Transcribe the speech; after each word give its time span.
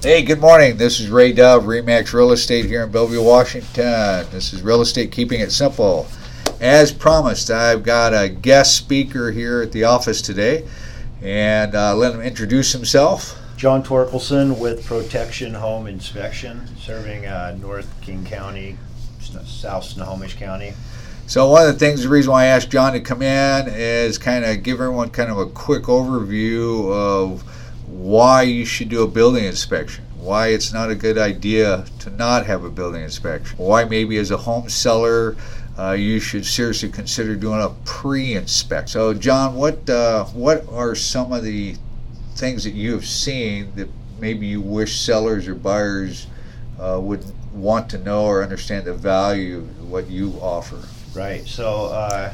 Hey, 0.00 0.22
good 0.22 0.38
morning. 0.38 0.76
This 0.76 1.00
is 1.00 1.10
Ray 1.10 1.32
Dove, 1.32 1.64
Remax 1.64 2.12
Real 2.12 2.30
Estate 2.30 2.66
here 2.66 2.84
in 2.84 2.92
Bellevue, 2.92 3.20
Washington. 3.20 4.24
This 4.30 4.52
is 4.52 4.62
Real 4.62 4.80
Estate 4.80 5.10
Keeping 5.10 5.40
It 5.40 5.50
Simple. 5.50 6.06
As 6.60 6.92
promised, 6.92 7.50
I've 7.50 7.82
got 7.82 8.14
a 8.14 8.28
guest 8.28 8.76
speaker 8.76 9.32
here 9.32 9.60
at 9.60 9.72
the 9.72 9.82
office 9.82 10.22
today, 10.22 10.68
and 11.20 11.74
uh, 11.74 11.96
let 11.96 12.14
him 12.14 12.20
introduce 12.20 12.70
himself. 12.70 13.36
John 13.56 13.82
Torkelson 13.82 14.60
with 14.60 14.86
Protection 14.86 15.52
Home 15.54 15.88
Inspection, 15.88 16.68
serving 16.78 17.26
uh, 17.26 17.58
North 17.60 17.92
King 18.00 18.24
County, 18.24 18.78
South 19.20 19.82
Snohomish 19.82 20.36
County. 20.36 20.74
So, 21.26 21.50
one 21.50 21.66
of 21.66 21.72
the 21.72 21.78
things, 21.78 22.04
the 22.04 22.08
reason 22.08 22.30
why 22.30 22.44
I 22.44 22.46
asked 22.46 22.70
John 22.70 22.92
to 22.92 23.00
come 23.00 23.20
in 23.20 23.66
is 23.66 24.16
kind 24.16 24.44
of 24.44 24.62
give 24.62 24.74
everyone 24.74 25.10
kind 25.10 25.28
of 25.28 25.38
a 25.38 25.46
quick 25.46 25.84
overview 25.84 26.88
of 26.92 27.42
why 27.98 28.42
you 28.42 28.64
should 28.64 28.88
do 28.88 29.02
a 29.02 29.08
building 29.08 29.44
inspection, 29.44 30.04
why 30.20 30.48
it's 30.48 30.72
not 30.72 30.88
a 30.88 30.94
good 30.94 31.18
idea 31.18 31.84
to 31.98 32.10
not 32.10 32.46
have 32.46 32.62
a 32.62 32.70
building 32.70 33.02
inspection, 33.02 33.58
why 33.58 33.84
maybe 33.84 34.16
as 34.18 34.30
a 34.30 34.36
home 34.36 34.68
seller 34.68 35.36
uh, 35.76 35.92
you 35.92 36.20
should 36.20 36.46
seriously 36.46 36.88
consider 36.88 37.34
doing 37.34 37.60
a 37.60 37.70
pre-inspect. 37.84 38.88
So, 38.88 39.14
John, 39.14 39.56
what 39.56 39.90
uh, 39.90 40.26
what 40.26 40.64
are 40.68 40.94
some 40.94 41.32
of 41.32 41.42
the 41.42 41.74
things 42.36 42.62
that 42.64 42.74
you 42.74 42.92
have 42.92 43.04
seen 43.04 43.72
that 43.74 43.88
maybe 44.20 44.46
you 44.46 44.60
wish 44.60 45.00
sellers 45.00 45.48
or 45.48 45.56
buyers 45.56 46.28
uh, 46.78 47.00
would 47.00 47.24
want 47.52 47.90
to 47.90 47.98
know 47.98 48.26
or 48.26 48.44
understand 48.44 48.86
the 48.86 48.94
value 48.94 49.58
of 49.58 49.90
what 49.90 50.08
you 50.08 50.34
offer? 50.40 50.80
Right. 51.14 51.44
So 51.48 51.86
uh, 51.86 52.32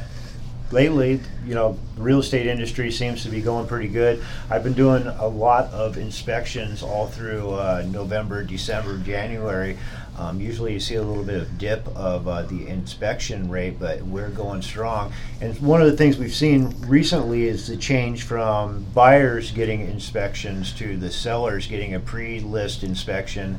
lately, 0.71 1.21
you 1.47 1.55
know, 1.55 1.79
the 1.97 2.03
real 2.03 2.21
estate 2.21 2.47
industry 2.47 2.91
seems 2.91 3.23
to 3.23 3.29
be 3.29 3.41
going 3.41 3.67
pretty 3.67 3.89
good. 3.89 4.23
I've 4.51 4.65
been 4.65 4.73
doing 4.73 5.07
a 5.07 5.27
lot 5.27 5.67
of 5.73 5.97
inspections 5.97 6.83
all 6.83 7.07
through 7.07 7.51
uh, 7.51 7.85
November, 7.87 8.43
December, 8.43 8.99
January. 8.99 9.79
Um, 10.17 10.41
usually, 10.41 10.73
you 10.73 10.81
see 10.81 10.95
a 10.95 11.03
little 11.03 11.25
bit 11.25 11.41
of 11.41 11.59
dip 11.59 11.89
of 11.89 12.29
uh, 12.29 12.43
the 12.43 12.69
inspection 12.69 13.51
rate, 13.51 13.81
but 13.81 14.01
we're 14.03 14.29
going 14.29 14.63
strong. 14.63 15.13
And 15.41 15.59
one 15.61 15.83
of 15.83 15.91
the 15.91 15.97
things 15.97 16.19
we've 16.19 16.35
seen 16.35 16.73
recently 16.87 17.49
is 17.49 17.67
the 17.67 17.77
change 17.77 18.23
from 18.23 18.85
buyers 18.95 19.51
getting 19.51 19.81
inspections 19.81 20.73
to 20.75 20.97
the 20.97 21.11
sellers 21.11 21.67
getting 21.67 21.95
a 21.95 22.01
pre-list 22.01 22.85
inspection. 22.85 23.59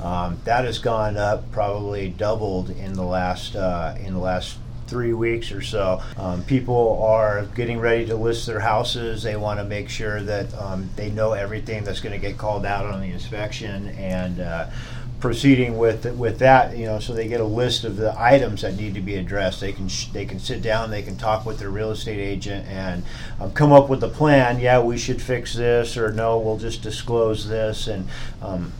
Um, 0.00 0.40
that 0.44 0.64
has 0.64 0.80
gone 0.80 1.16
up, 1.16 1.52
probably 1.52 2.08
doubled 2.08 2.70
in 2.70 2.94
the 2.94 3.04
last 3.04 3.54
uh, 3.54 3.94
in 4.00 4.14
the 4.14 4.20
last 4.20 4.56
three 4.92 5.14
weeks 5.14 5.50
or 5.50 5.62
so. 5.62 6.02
Um, 6.18 6.44
people 6.44 7.02
are 7.02 7.46
getting 7.54 7.80
ready 7.80 8.04
to 8.04 8.14
list 8.14 8.46
their 8.46 8.60
houses. 8.60 9.22
They 9.22 9.36
want 9.36 9.58
to 9.58 9.64
make 9.64 9.88
sure 9.88 10.22
that 10.22 10.52
um, 10.58 10.90
they 10.96 11.10
know 11.10 11.32
everything 11.32 11.82
that's 11.82 12.00
going 12.00 12.12
to 12.12 12.18
get 12.18 12.36
called 12.36 12.66
out 12.66 12.84
on 12.84 13.00
the 13.00 13.10
inspection 13.10 13.88
and. 13.88 14.38
Uh, 14.38 14.70
proceeding 15.18 15.78
with 15.78 16.04
with 16.16 16.40
that 16.40 16.76
you 16.76 16.84
know 16.84 16.98
so 16.98 17.14
they 17.14 17.28
get 17.28 17.40
a 17.40 17.44
list 17.44 17.84
of 17.84 17.96
the 17.96 18.12
items 18.20 18.62
that 18.62 18.74
need 18.74 18.92
to 18.92 19.00
be 19.00 19.14
addressed 19.14 19.60
they 19.60 19.70
can 19.70 19.86
sh- 19.86 20.08
they 20.08 20.24
can 20.24 20.40
sit 20.40 20.60
down 20.60 20.90
they 20.90 21.00
can 21.00 21.16
talk 21.16 21.46
with 21.46 21.60
their 21.60 21.70
real 21.70 21.92
estate 21.92 22.18
agent 22.18 22.66
and 22.66 23.04
um, 23.40 23.52
come 23.52 23.70
up 23.70 23.88
with 23.88 24.02
a 24.02 24.08
plan 24.08 24.58
yeah 24.58 24.80
we 24.80 24.98
should 24.98 25.22
fix 25.22 25.54
this 25.54 25.96
or 25.96 26.10
no 26.10 26.40
we'll 26.40 26.58
just 26.58 26.82
disclose 26.82 27.48
this 27.48 27.86
and 27.86 28.08
um, 28.42 28.72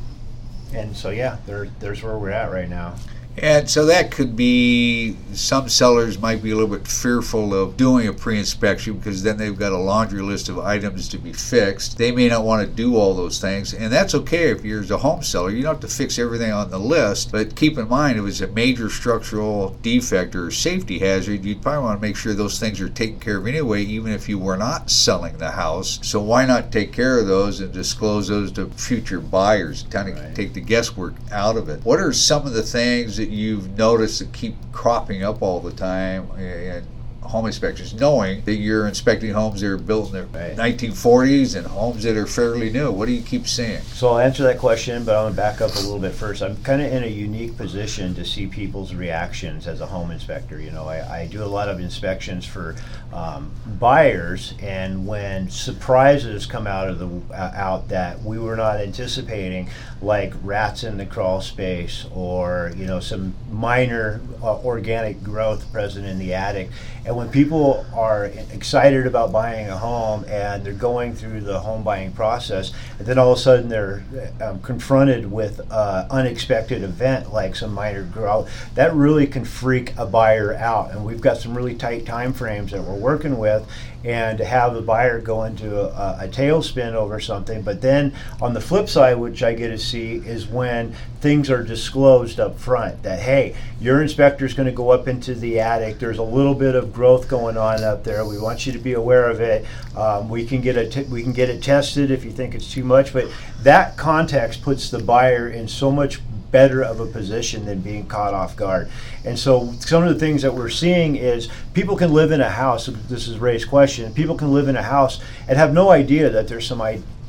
and 0.74 0.96
so 0.96 1.10
yeah 1.10 1.36
there 1.46 1.68
there's 1.78 2.02
where 2.02 2.18
we're 2.18 2.30
at 2.30 2.50
right 2.50 2.68
now 2.68 2.92
And 3.38 3.68
so 3.68 3.86
that 3.86 4.10
could 4.10 4.36
be 4.36 5.16
some 5.32 5.68
sellers 5.68 6.18
might 6.18 6.42
be 6.42 6.50
a 6.50 6.54
little 6.54 6.76
bit 6.76 6.86
fearful 6.86 7.54
of 7.54 7.76
doing 7.76 8.06
a 8.06 8.12
pre 8.12 8.38
inspection 8.38 8.98
because 8.98 9.22
then 9.22 9.38
they've 9.38 9.58
got 9.58 9.72
a 9.72 9.78
laundry 9.78 10.20
list 10.20 10.48
of 10.50 10.58
items 10.58 11.08
to 11.08 11.18
be 11.18 11.32
fixed. 11.32 11.96
They 11.96 12.12
may 12.12 12.28
not 12.28 12.44
want 12.44 12.68
to 12.68 12.74
do 12.74 12.96
all 12.96 13.14
those 13.14 13.40
things, 13.40 13.72
and 13.72 13.90
that's 13.90 14.14
okay 14.14 14.50
if 14.50 14.64
you're 14.64 14.82
a 14.82 14.98
home 14.98 15.22
seller. 15.22 15.50
You 15.50 15.62
don't 15.62 15.74
have 15.74 15.80
to 15.80 15.88
fix 15.88 16.18
everything 16.18 16.52
on 16.52 16.70
the 16.70 16.78
list, 16.78 17.32
but 17.32 17.56
keep 17.56 17.78
in 17.78 17.88
mind 17.88 18.18
if 18.18 18.26
it's 18.26 18.40
a 18.42 18.48
major 18.48 18.90
structural 18.90 19.70
defect 19.82 20.34
or 20.36 20.50
safety 20.50 20.98
hazard, 20.98 21.44
you'd 21.44 21.62
probably 21.62 21.84
want 21.84 22.00
to 22.00 22.06
make 22.06 22.16
sure 22.16 22.34
those 22.34 22.60
things 22.60 22.80
are 22.80 22.88
taken 22.88 23.18
care 23.18 23.38
of 23.38 23.46
anyway, 23.46 23.82
even 23.82 24.12
if 24.12 24.28
you 24.28 24.38
were 24.38 24.56
not 24.56 24.90
selling 24.90 25.38
the 25.38 25.52
house. 25.52 25.98
So 26.02 26.20
why 26.20 26.44
not 26.44 26.70
take 26.70 26.92
care 26.92 27.18
of 27.18 27.26
those 27.26 27.60
and 27.60 27.72
disclose 27.72 28.28
those 28.28 28.52
to 28.52 28.66
future 28.70 29.20
buyers, 29.20 29.86
kind 29.90 30.08
of 30.08 30.12
Right. 30.12 30.34
take 30.34 30.52
the 30.52 30.60
guesswork 30.60 31.14
out 31.30 31.56
of 31.56 31.68
it? 31.68 31.80
What 31.84 32.00
are 32.00 32.12
some 32.12 32.46
of 32.46 32.52
the 32.52 32.62
things 32.62 33.16
that 33.22 33.30
you've 33.30 33.78
noticed 33.78 34.18
that 34.18 34.32
keep 34.32 34.56
cropping 34.72 35.22
up 35.22 35.42
all 35.42 35.60
the 35.60 35.70
time 35.70 36.28
in 36.38 36.84
home 37.22 37.46
inspections, 37.46 37.94
knowing 37.94 38.42
that 38.42 38.56
you're 38.56 38.86
inspecting 38.86 39.32
homes 39.32 39.60
that 39.60 39.68
are 39.68 39.78
built 39.78 40.08
in 40.08 40.12
the 40.12 40.22
Right. 40.38 40.56
1940s 40.56 41.56
and 41.56 41.66
homes 41.66 42.02
that 42.04 42.16
are 42.16 42.26
fairly 42.26 42.70
new? 42.70 42.90
What 42.90 43.06
do 43.06 43.12
you 43.12 43.22
keep 43.22 43.46
seeing? 43.46 43.80
So 43.82 44.08
I'll 44.10 44.18
answer 44.18 44.42
that 44.44 44.58
question, 44.58 45.04
but 45.04 45.14
I'm 45.14 45.24
going 45.24 45.32
to 45.34 45.36
back 45.36 45.60
up 45.60 45.70
a 45.74 45.78
little 45.80 45.98
bit 45.98 46.12
first. 46.12 46.42
I'm 46.42 46.56
kind 46.62 46.80
of 46.82 46.92
in 46.92 47.04
a 47.04 47.08
unique 47.08 47.56
position 47.56 48.14
to 48.14 48.24
see 48.24 48.46
people's 48.46 48.94
reactions 48.94 49.66
as 49.66 49.80
a 49.80 49.86
home 49.86 50.10
inspector. 50.10 50.60
You 50.60 50.70
know, 50.70 50.84
I, 50.86 51.22
I 51.22 51.26
do 51.26 51.42
a 51.42 51.46
lot 51.46 51.68
of 51.68 51.80
inspections 51.80 52.46
for 52.46 52.76
um, 53.12 53.50
buyers, 53.78 54.54
and 54.60 55.06
when 55.06 55.50
surprises 55.50 56.46
come 56.46 56.66
out 56.66 56.88
of 56.88 56.98
the 56.98 57.34
uh, 57.34 57.52
out 57.54 57.88
that 57.88 58.22
we 58.22 58.38
were 58.38 58.56
not 58.56 58.76
anticipating, 58.76 59.68
like 60.00 60.32
rats 60.42 60.84
in 60.84 60.96
the 60.96 61.06
crawl 61.06 61.40
space, 61.40 62.06
or 62.14 62.72
you 62.76 62.86
know, 62.86 63.00
some 63.00 63.34
minor 63.50 64.20
uh, 64.42 64.58
organic 64.60 65.22
growth 65.22 65.70
present 65.72 66.06
in 66.06 66.18
the 66.18 66.32
attic, 66.34 66.70
and 67.04 67.11
when 67.14 67.28
people 67.28 67.84
are 67.94 68.26
excited 68.52 69.06
about 69.06 69.32
buying 69.32 69.68
a 69.68 69.76
home 69.76 70.24
and 70.28 70.64
they're 70.64 70.72
going 70.72 71.14
through 71.14 71.40
the 71.40 71.58
home 71.60 71.82
buying 71.82 72.12
process, 72.12 72.72
and 72.98 73.06
then 73.06 73.18
all 73.18 73.32
of 73.32 73.38
a 73.38 73.40
sudden 73.40 73.68
they're 73.68 74.02
um, 74.40 74.60
confronted 74.60 75.30
with 75.30 75.60
an 75.70 76.06
unexpected 76.10 76.82
event 76.82 77.32
like 77.32 77.56
some 77.56 77.72
minor 77.72 78.04
growth, 78.04 78.50
that 78.74 78.94
really 78.94 79.26
can 79.26 79.44
freak 79.44 79.96
a 79.96 80.06
buyer 80.06 80.54
out. 80.54 80.90
And 80.90 81.04
we've 81.04 81.20
got 81.20 81.36
some 81.36 81.56
really 81.56 81.74
tight 81.74 82.06
time 82.06 82.32
frames 82.32 82.72
that 82.72 82.82
we're 82.82 82.94
working 82.94 83.38
with, 83.38 83.66
and 84.04 84.38
to 84.38 84.44
have 84.44 84.74
the 84.74 84.80
buyer 84.80 85.20
go 85.20 85.44
into 85.44 85.80
a, 85.80 86.24
a 86.24 86.28
tailspin 86.28 86.94
over 86.94 87.20
something. 87.20 87.62
But 87.62 87.80
then 87.80 88.14
on 88.40 88.54
the 88.54 88.60
flip 88.60 88.88
side, 88.88 89.18
which 89.18 89.42
I 89.42 89.54
get 89.54 89.68
to 89.68 89.78
see, 89.78 90.16
is 90.16 90.46
when 90.46 90.94
things 91.20 91.50
are 91.50 91.62
disclosed 91.62 92.40
up 92.40 92.58
front 92.58 93.02
that 93.04 93.20
hey, 93.20 93.54
your 93.80 94.02
inspector 94.02 94.44
is 94.44 94.54
going 94.54 94.66
to 94.66 94.72
go 94.72 94.90
up 94.90 95.06
into 95.06 95.34
the 95.34 95.60
attic. 95.60 95.98
There's 95.98 96.18
a 96.18 96.22
little 96.22 96.54
bit 96.54 96.74
of 96.74 96.92
growth 96.92 97.28
going 97.28 97.56
on 97.56 97.84
up 97.84 98.04
there. 98.04 98.26
We 98.26 98.38
want 98.38 98.66
you 98.66 98.72
to 98.72 98.78
be 98.78 98.94
aware 98.94 99.30
of 99.30 99.40
it. 99.40 99.64
Um, 99.96 100.28
we 100.28 100.44
can 100.44 100.60
get 100.60 100.76
it. 100.76 101.08
we 101.08 101.22
can 101.22 101.32
get 101.32 101.48
it 101.48 101.62
tested 101.62 102.10
if 102.10 102.24
you 102.24 102.32
think 102.32 102.54
it's 102.54 102.70
too 102.70 102.84
much. 102.84 103.12
But 103.12 103.28
that 103.60 103.96
context 103.96 104.62
puts 104.62 104.90
the 104.90 104.98
buyer 104.98 105.48
in 105.48 105.68
so 105.68 105.90
much 105.90 106.20
better 106.52 106.82
of 106.82 107.00
a 107.00 107.06
position 107.06 107.64
than 107.64 107.80
being 107.80 108.06
caught 108.06 108.34
off 108.34 108.54
guard. 108.54 108.88
And 109.24 109.36
so 109.36 109.72
some 109.80 110.04
of 110.04 110.14
the 110.14 110.20
things 110.20 110.42
that 110.42 110.54
we're 110.54 110.68
seeing 110.68 111.16
is 111.16 111.48
people 111.74 111.96
can 111.96 112.12
live 112.12 112.30
in 112.30 112.40
a 112.40 112.50
house. 112.50 112.86
This 112.86 113.26
is 113.26 113.38
Ray's 113.38 113.64
question. 113.64 114.14
People 114.14 114.36
can 114.36 114.52
live 114.52 114.68
in 114.68 114.76
a 114.76 114.82
house 114.82 115.20
and 115.48 115.58
have 115.58 115.72
no 115.72 115.90
idea 115.90 116.30
that 116.30 116.46
there's 116.46 116.66
some 116.66 116.80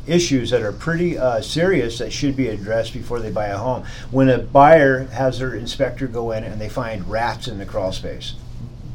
issues 0.06 0.50
that 0.50 0.61
are 0.61 0.73
pretty 0.73 1.17
uh, 1.17 1.41
serious 1.41 1.97
that 1.97 2.11
should 2.11 2.35
be 2.35 2.50
addressed 2.50 2.94
before 2.94 3.19
they 3.19 3.31
buy 3.31 3.47
a 3.47 3.57
home. 3.57 3.85
When 4.11 4.29
a 4.29 4.39
buyer 4.39 5.06
has 5.06 5.40
their 5.40 5.55
inspector 5.55 6.07
go 6.07 6.31
in 6.31 6.44
and 6.44 6.59
they 6.59 6.69
find 6.69 7.09
rats 7.09 7.47
in 7.47 7.57
the 7.57 7.66
crawl 7.66 7.94
space, 7.94 8.35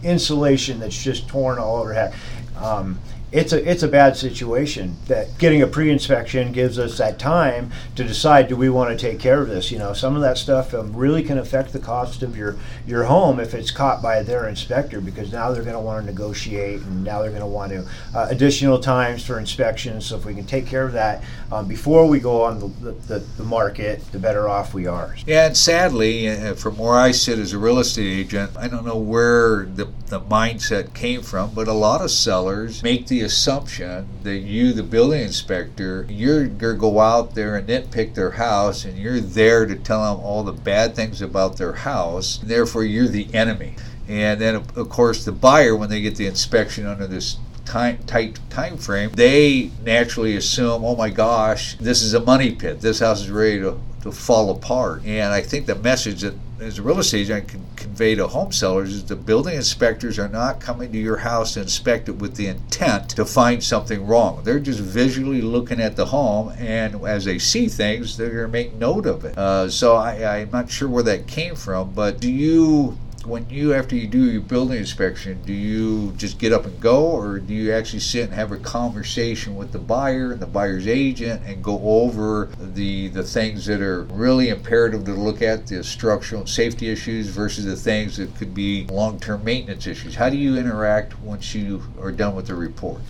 insulation 0.03 0.79
that's 0.81 1.03
just 1.03 1.27
torn 1.29 1.59
all 1.59 1.77
over. 1.77 2.13
Um, 2.57 2.99
it's 3.31 3.53
a 3.53 3.71
it's 3.71 3.83
a 3.83 3.89
bad 3.89 4.17
situation. 4.17 4.97
That 5.07 5.37
getting 5.39 5.63
a 5.63 5.67
pre-inspection 5.67 6.53
gives 6.53 6.79
us 6.79 6.99
that 6.99 7.19
time 7.19 7.71
to 7.97 8.05
decide 8.05 8.49
do 8.49 8.57
we 8.57 8.71
want 8.71 8.91
to 8.91 8.97
take 8.97 9.21
care 9.21 9.43
of 9.43 9.49
this. 9.49 9.71
You 9.71 9.79
know, 9.79 9.93
some 9.93 10.17
of 10.17 10.23
that 10.23 10.39
stuff 10.39 10.73
um, 10.73 10.95
really 10.97 11.23
can 11.23 11.39
affect 11.39 11.73
the 11.73 11.79
cost 11.79 12.23
of 12.23 12.37
your 12.37 12.57
your 12.87 13.05
home 13.05 13.39
if 13.39 13.55
it's 13.55 13.71
caught 13.71 14.03
by 14.03 14.23
their 14.23 14.49
inspector 14.49 15.01
because 15.01 15.31
now 15.33 15.53
they're 15.53 15.63
going 15.63 15.75
to 15.75 15.81
want 15.81 16.05
to 16.05 16.11
negotiate 16.11 16.81
and 16.81 17.05
now 17.05 17.21
they're 17.21 17.31
going 17.31 17.43
to 17.43 17.47
want 17.47 17.73
to 17.73 17.87
uh, 18.15 18.27
additional 18.31 18.79
times 18.79 19.25
for 19.25 19.39
inspections. 19.39 20.07
So 20.07 20.17
if 20.17 20.25
we 20.25 20.35
can 20.35 20.47
take 20.47 20.67
care 20.67 20.85
of 20.85 20.93
that 20.93 21.23
um, 21.53 21.69
before 21.69 22.07
we 22.07 22.21
go 22.21 22.43
on 22.43 22.59
the, 22.59 22.93
the, 22.93 23.19
the 23.37 23.45
market, 23.45 24.01
the 24.13 24.19
better 24.19 24.49
off 24.49 24.73
we 24.73 24.87
are. 24.87 25.15
Yeah, 25.27 25.47
and 25.47 25.57
sadly, 25.57 26.29
uh, 26.29 26.55
from 26.55 26.79
where 26.79 26.95
I 26.95 27.11
sit 27.11 27.39
as 27.39 27.53
a 27.53 27.59
real 27.59 27.79
estate 27.79 28.07
agent, 28.07 28.57
I 28.57 28.69
don't 28.69 28.87
know 28.87 28.99
where 28.99 29.67
the, 29.67 29.87
the 30.07 30.21
mindset 30.21 30.95
came 30.95 31.23
from, 31.23 31.53
but 31.55 31.69
a 31.69 31.73
lot 31.73 32.01
of 32.01 32.11
sellers 32.11 32.83
make 32.83 33.07
the 33.07 33.18
assumption 33.23 34.09
that 34.23 34.39
you, 34.39 34.73
the 34.73 34.83
building 34.83 35.23
inspector, 35.23 36.07
you're 36.09 36.47
going 36.47 36.75
to 36.77 36.81
go 36.81 37.01
out 37.01 37.35
there 37.35 37.57
and 37.57 37.69
nitpick 37.69 38.15
their 38.15 38.33
house 38.33 38.85
and 38.85 38.99
you're 38.99 39.21
there 39.21 39.67
to 39.67 39.77
tell 39.77 40.03
them 40.03 40.25
all 40.25 40.43
the 40.43 40.53
bad 40.53 40.95
things 40.95 41.23
about 41.23 41.57
their 41.57 41.73
house. 41.73 42.39
Therefore, 42.39 42.85
you're 42.85 43.09
the 43.09 43.33
enemy. 43.35 43.77
And 44.09 44.41
then, 44.41 44.55
of 44.55 44.77
of 44.77 44.89
course, 44.89 45.25
the 45.25 45.33
buyer, 45.33 45.77
when 45.77 45.91
they 45.91 46.01
get 46.01 46.17
the 46.17 46.27
inspection 46.27 46.87
under 46.87 47.07
this 47.07 47.37
time, 47.65 47.99
tight 48.07 48.39
time 48.49 48.79
frame, 48.79 49.11
they 49.13 49.71
naturally 49.85 50.37
assume, 50.37 50.85
oh 50.85 50.97
my 50.97 51.11
gosh, 51.11 51.77
this 51.77 52.03
is 52.03 52.15
a 52.15 52.21
money 52.21 52.55
pit. 52.55 52.81
This 52.81 53.01
house 53.01 53.21
is 53.21 53.31
ready 53.31 53.61
to, 53.61 53.79
to 54.03 54.11
fall 54.13 54.51
apart. 54.51 55.05
And 55.05 55.33
I 55.33 55.43
think 55.43 55.67
the 55.67 55.75
message 55.75 56.23
that 56.23 56.35
as 56.61 56.79
a 56.79 56.83
real 56.83 56.99
estate 56.99 57.21
agent 57.21 57.45
I 57.45 57.53
can 57.53 57.67
convey 57.99 58.15
to 58.15 58.29
home 58.29 58.53
sellers 58.53 58.95
is 58.95 59.05
the 59.07 59.17
building 59.17 59.57
inspectors 59.57 60.21
are 60.21 60.29
not 60.29 60.61
coming 60.61 60.93
to 60.93 60.99
your 60.99 61.17
house 61.17 61.55
to 61.55 61.61
inspect 61.61 62.09
it 62.09 62.13
with 62.13 62.37
the 62.37 62.47
intent 62.47 63.11
to 63.11 63.25
find 63.25 63.61
something 63.61 64.07
wrong. 64.07 64.41
They're 64.45 64.61
just 64.61 64.79
visually 64.79 65.43
looking 65.43 65.81
at 65.81 65.97
the 65.97 66.07
home, 66.07 66.55
and 66.59 67.05
as 67.05 67.25
they 67.25 67.41
see 67.41 67.67
things, 67.67 68.17
they're 68.17 68.31
going 68.31 68.43
to 68.43 68.53
make 68.53 68.75
note 68.75 69.05
of 69.05 69.25
it. 69.25 69.37
Uh, 69.37 69.69
so 69.69 69.97
I, 69.97 70.39
I'm 70.39 70.51
not 70.53 70.71
sure 70.71 70.89
where 70.89 71.03
that 71.03 71.27
came 71.27 71.57
from, 71.57 71.93
but 71.93 72.21
do 72.21 72.31
you 72.31 72.97
when 73.29 73.49
you 73.51 73.75
after 73.75 73.95
you 73.95 74.07
do 74.07 74.31
your 74.31 74.41
building 74.41 74.79
inspection 74.79 75.41
do 75.43 75.53
you 75.53 76.13
just 76.17 76.39
get 76.39 76.53
up 76.53 76.65
and 76.65 76.81
go 76.81 77.07
or 77.07 77.39
do 77.39 77.55
you 77.55 77.73
actually 77.73 78.01
sit 78.01 78.25
and 78.25 78.33
have 78.33 78.53
a 78.53 78.57
conversation 78.59 79.57
with 79.57 79.73
the 79.73 79.79
buyer 79.79 80.33
and 80.33 80.41
the 80.41 80.47
buyer's 80.47 80.87
agent 80.87 81.43
and 81.45 81.63
go 81.63 81.81
over 81.83 82.49
the 82.75 83.09
the 83.09 83.23
things 83.23 83.67
that 83.67 83.81
are 83.81 84.03
really 84.05 84.49
imperative 84.49 85.05
to 85.05 85.13
look 85.13 85.43
at 85.43 85.67
the 85.67 85.83
structural 85.85 86.43
and 86.43 86.49
safety 86.49 86.89
issues 86.89 87.29
versus 87.29 87.65
the 87.65 87.77
things 87.77 88.17
that 88.17 88.35
could 88.37 88.55
be 88.55 88.87
long-term 88.87 89.45
maintenance 89.45 89.87
issues? 89.87 90.15
How 90.15 90.29
do 90.29 90.37
you 90.37 90.57
interact 90.57 91.19
once 91.21 91.55
you 91.55 91.83
are 92.01 92.13
done 92.13 92.35
with 92.35 92.47
the 92.47 92.55
report? 92.55 93.01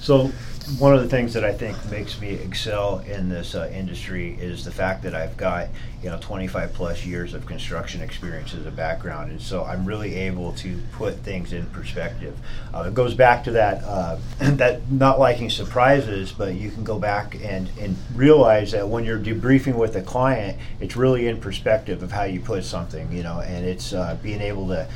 So 0.00 0.30
one 0.78 0.92
of 0.92 1.00
the 1.00 1.08
things 1.08 1.32
that 1.34 1.44
I 1.44 1.52
think 1.52 1.76
makes 1.90 2.20
me 2.20 2.30
excel 2.30 2.98
in 3.06 3.28
this 3.28 3.54
uh, 3.54 3.70
industry 3.72 4.36
is 4.40 4.64
the 4.64 4.72
fact 4.72 5.04
that 5.04 5.14
I've 5.14 5.36
got 5.36 5.68
you 6.02 6.10
know 6.10 6.18
25 6.20 6.72
plus 6.72 7.06
years 7.06 7.34
of 7.34 7.46
construction 7.46 8.00
experience 8.00 8.52
as 8.52 8.66
a 8.66 8.72
background, 8.72 9.30
and 9.30 9.40
so 9.40 9.64
I'm 9.64 9.84
really 9.84 10.14
able 10.16 10.52
to 10.54 10.76
put 10.92 11.18
things 11.18 11.52
in 11.52 11.66
perspective. 11.66 12.36
Uh, 12.74 12.84
it 12.88 12.94
goes 12.94 13.14
back 13.14 13.44
to 13.44 13.52
that 13.52 13.84
uh, 13.84 14.18
that 14.38 14.90
not 14.90 15.20
liking 15.20 15.50
surprises, 15.50 16.32
but 16.32 16.54
you 16.54 16.70
can 16.70 16.82
go 16.82 16.98
back 16.98 17.36
and 17.36 17.70
and 17.78 17.96
realize 18.14 18.72
that 18.72 18.88
when 18.88 19.04
you're 19.04 19.20
debriefing 19.20 19.76
with 19.76 19.94
a 19.94 20.02
client, 20.02 20.58
it's 20.80 20.96
really 20.96 21.28
in 21.28 21.40
perspective 21.40 22.02
of 22.02 22.10
how 22.10 22.24
you 22.24 22.40
put 22.40 22.64
something, 22.64 23.12
you 23.12 23.22
know, 23.22 23.40
and 23.40 23.64
it's 23.64 23.92
uh, 23.92 24.18
being 24.20 24.40
able 24.40 24.66
to 24.68 24.88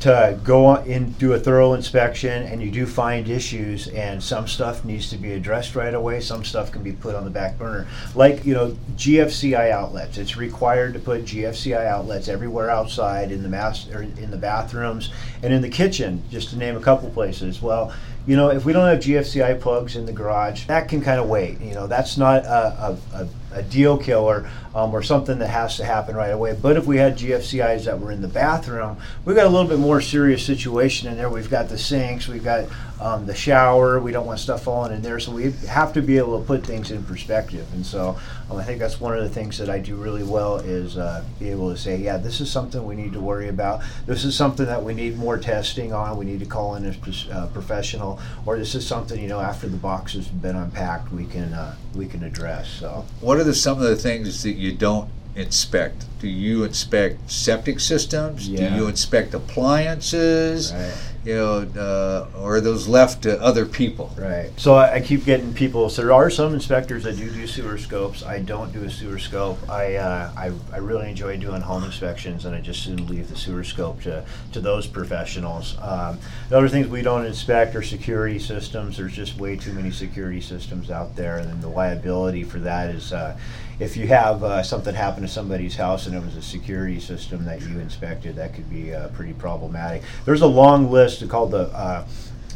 to 0.00 0.38
go 0.44 0.76
in 0.76 1.10
do 1.12 1.32
a 1.32 1.38
thorough 1.38 1.74
inspection 1.74 2.44
and 2.44 2.62
you 2.62 2.70
do 2.70 2.86
find 2.86 3.28
issues 3.28 3.88
and 3.88 4.22
some 4.22 4.46
stuff 4.46 4.84
needs 4.84 5.10
to 5.10 5.16
be 5.16 5.32
addressed 5.32 5.74
right 5.74 5.94
away. 5.94 6.20
Some 6.20 6.44
stuff 6.44 6.70
can 6.70 6.82
be 6.82 6.92
put 6.92 7.16
on 7.16 7.24
the 7.24 7.30
back 7.30 7.58
burner. 7.58 7.86
Like 8.14 8.44
you 8.44 8.54
know 8.54 8.76
gfci 8.96 9.70
outlets. 9.70 10.16
It's 10.16 10.36
required 10.36 10.94
to 10.94 11.00
put 11.00 11.24
gfci 11.24 11.74
outlets 11.84 12.28
everywhere 12.28 12.70
outside 12.70 13.32
in 13.32 13.42
the 13.42 13.48
mass 13.48 13.88
or 13.90 14.02
in 14.02 14.30
the 14.30 14.36
bathrooms 14.36 15.10
and 15.42 15.52
in 15.52 15.62
the 15.62 15.68
kitchen 15.68 16.22
just 16.30 16.50
to 16.50 16.56
name 16.56 16.76
a 16.76 16.80
couple 16.80 17.10
places. 17.10 17.60
Well 17.60 17.92
you 18.26 18.36
know 18.36 18.50
if 18.50 18.64
we 18.64 18.72
don't 18.72 18.86
have 18.86 19.00
gfci 19.00 19.60
plugs 19.60 19.96
in 19.96 20.06
the 20.06 20.12
garage 20.12 20.66
that 20.66 20.88
can 20.88 21.00
kind 21.00 21.18
of 21.18 21.28
wait. 21.28 21.60
You 21.60 21.74
know 21.74 21.88
that's 21.88 22.16
not 22.16 22.44
a, 22.44 22.98
a, 23.14 23.22
a 23.22 23.28
a 23.52 23.62
deal 23.62 23.96
killer 23.96 24.48
um, 24.74 24.92
or 24.92 25.02
something 25.02 25.38
that 25.38 25.48
has 25.48 25.76
to 25.76 25.84
happen 25.84 26.14
right 26.14 26.32
away. 26.32 26.56
But 26.60 26.76
if 26.76 26.86
we 26.86 26.96
had 26.96 27.16
GFCIs 27.16 27.84
that 27.84 27.98
were 27.98 28.12
in 28.12 28.20
the 28.20 28.28
bathroom, 28.28 28.98
we've 29.24 29.36
got 29.36 29.46
a 29.46 29.48
little 29.48 29.68
bit 29.68 29.78
more 29.78 30.00
serious 30.00 30.44
situation 30.44 31.10
in 31.10 31.16
there. 31.16 31.28
We've 31.28 31.50
got 31.50 31.68
the 31.68 31.78
sinks, 31.78 32.28
we've 32.28 32.44
got 32.44 32.66
um, 33.00 33.26
the 33.26 33.34
shower. 33.34 34.00
We 34.00 34.12
don't 34.12 34.26
want 34.26 34.40
stuff 34.40 34.64
falling 34.64 34.92
in 34.92 35.02
there, 35.02 35.20
so 35.20 35.32
we 35.32 35.52
have 35.68 35.92
to 35.92 36.02
be 36.02 36.18
able 36.18 36.38
to 36.40 36.46
put 36.46 36.66
things 36.66 36.90
in 36.90 37.02
perspective. 37.04 37.66
And 37.72 37.84
so 37.84 38.18
um, 38.50 38.56
I 38.56 38.64
think 38.64 38.78
that's 38.78 39.00
one 39.00 39.16
of 39.16 39.22
the 39.22 39.28
things 39.28 39.58
that 39.58 39.70
I 39.70 39.78
do 39.78 39.96
really 39.96 40.24
well 40.24 40.56
is 40.56 40.98
uh, 40.98 41.24
be 41.38 41.50
able 41.50 41.70
to 41.70 41.76
say, 41.76 41.96
yeah, 41.96 42.16
this 42.16 42.40
is 42.40 42.50
something 42.50 42.84
we 42.84 42.96
need 42.96 43.12
to 43.12 43.20
worry 43.20 43.48
about. 43.48 43.82
This 44.06 44.24
is 44.24 44.36
something 44.36 44.66
that 44.66 44.82
we 44.82 44.94
need 44.94 45.16
more 45.16 45.38
testing 45.38 45.92
on. 45.92 46.16
We 46.16 46.24
need 46.24 46.40
to 46.40 46.46
call 46.46 46.74
in 46.74 46.86
a 46.86 47.32
uh, 47.32 47.46
professional, 47.48 48.20
or 48.46 48.58
this 48.58 48.74
is 48.74 48.86
something 48.86 49.20
you 49.20 49.28
know 49.28 49.40
after 49.40 49.68
the 49.68 49.76
box 49.76 50.14
has 50.14 50.28
been 50.28 50.56
unpacked, 50.56 51.12
we 51.12 51.24
can 51.26 51.52
uh, 51.52 51.76
we 51.94 52.06
can 52.06 52.22
address. 52.22 52.68
So 52.68 53.04
what 53.20 53.38
are 53.38 53.44
the, 53.44 53.54
some 53.54 53.78
of 53.78 53.84
the 53.84 53.96
things 53.96 54.42
that 54.42 54.52
you 54.52 54.72
don't 54.72 55.10
inspect? 55.34 56.04
Do 56.18 56.28
you 56.28 56.64
inspect 56.64 57.30
septic 57.30 57.78
systems? 57.78 58.48
Yeah. 58.48 58.70
Do 58.70 58.76
you 58.76 58.88
inspect 58.88 59.34
appliances? 59.34 60.72
Right. 60.72 60.94
You 61.24 61.34
know, 61.34 61.68
uh, 61.76 62.38
or 62.40 62.56
are 62.56 62.60
those 62.60 62.88
left 62.88 63.22
to 63.24 63.40
other 63.42 63.66
people? 63.66 64.14
Right. 64.16 64.50
So 64.56 64.76
I, 64.76 64.94
I 64.94 65.00
keep 65.00 65.24
getting 65.24 65.52
people. 65.52 65.90
So 65.90 66.02
there 66.02 66.12
are 66.12 66.30
some 66.30 66.54
inspectors 66.54 67.04
that 67.04 67.16
do 67.16 67.30
do 67.30 67.46
sewer 67.46 67.76
scopes. 67.76 68.24
I 68.24 68.38
don't 68.40 68.72
do 68.72 68.82
a 68.84 68.90
sewer 68.90 69.18
scope. 69.18 69.58
I 69.68 69.96
uh, 69.96 70.32
I, 70.36 70.52
I 70.72 70.78
really 70.78 71.10
enjoy 71.10 71.36
doing 71.36 71.60
home 71.60 71.84
inspections, 71.84 72.46
and 72.46 72.54
I 72.54 72.60
just 72.60 72.82
soon 72.82 73.06
leave 73.06 73.28
the 73.28 73.36
sewer 73.36 73.62
scope 73.62 74.00
to 74.02 74.24
to 74.52 74.60
those 74.60 74.86
professionals. 74.86 75.76
Um, 75.82 76.18
the 76.48 76.56
other 76.56 76.68
things 76.68 76.88
we 76.88 77.02
don't 77.02 77.26
inspect 77.26 77.76
are 77.76 77.82
security 77.82 78.38
systems. 78.38 78.96
There's 78.96 79.14
just 79.14 79.38
way 79.38 79.56
too 79.56 79.72
many 79.72 79.90
security 79.90 80.40
systems 80.40 80.90
out 80.90 81.14
there, 81.14 81.38
and 81.38 81.48
then 81.48 81.60
the 81.60 81.68
liability 81.68 82.42
for 82.42 82.58
that 82.60 82.90
is. 82.90 83.12
Uh, 83.12 83.36
if 83.80 83.96
you 83.96 84.08
have 84.08 84.42
uh, 84.42 84.62
something 84.62 84.92
happen 84.94 85.22
to 85.22 85.28
somebody's 85.28 85.76
house 85.76 86.07
and 86.08 86.16
it 86.16 86.24
was 86.24 86.36
a 86.36 86.42
security 86.42 86.98
system 86.98 87.44
that 87.44 87.60
you 87.62 87.78
inspected, 87.78 88.34
that 88.36 88.54
could 88.54 88.68
be 88.68 88.94
uh, 88.94 89.08
pretty 89.08 89.32
problematic. 89.34 90.02
There's 90.24 90.42
a 90.42 90.46
long 90.46 90.90
list 90.90 91.26
called 91.28 91.52
the 91.52 91.68
uh, 91.68 92.06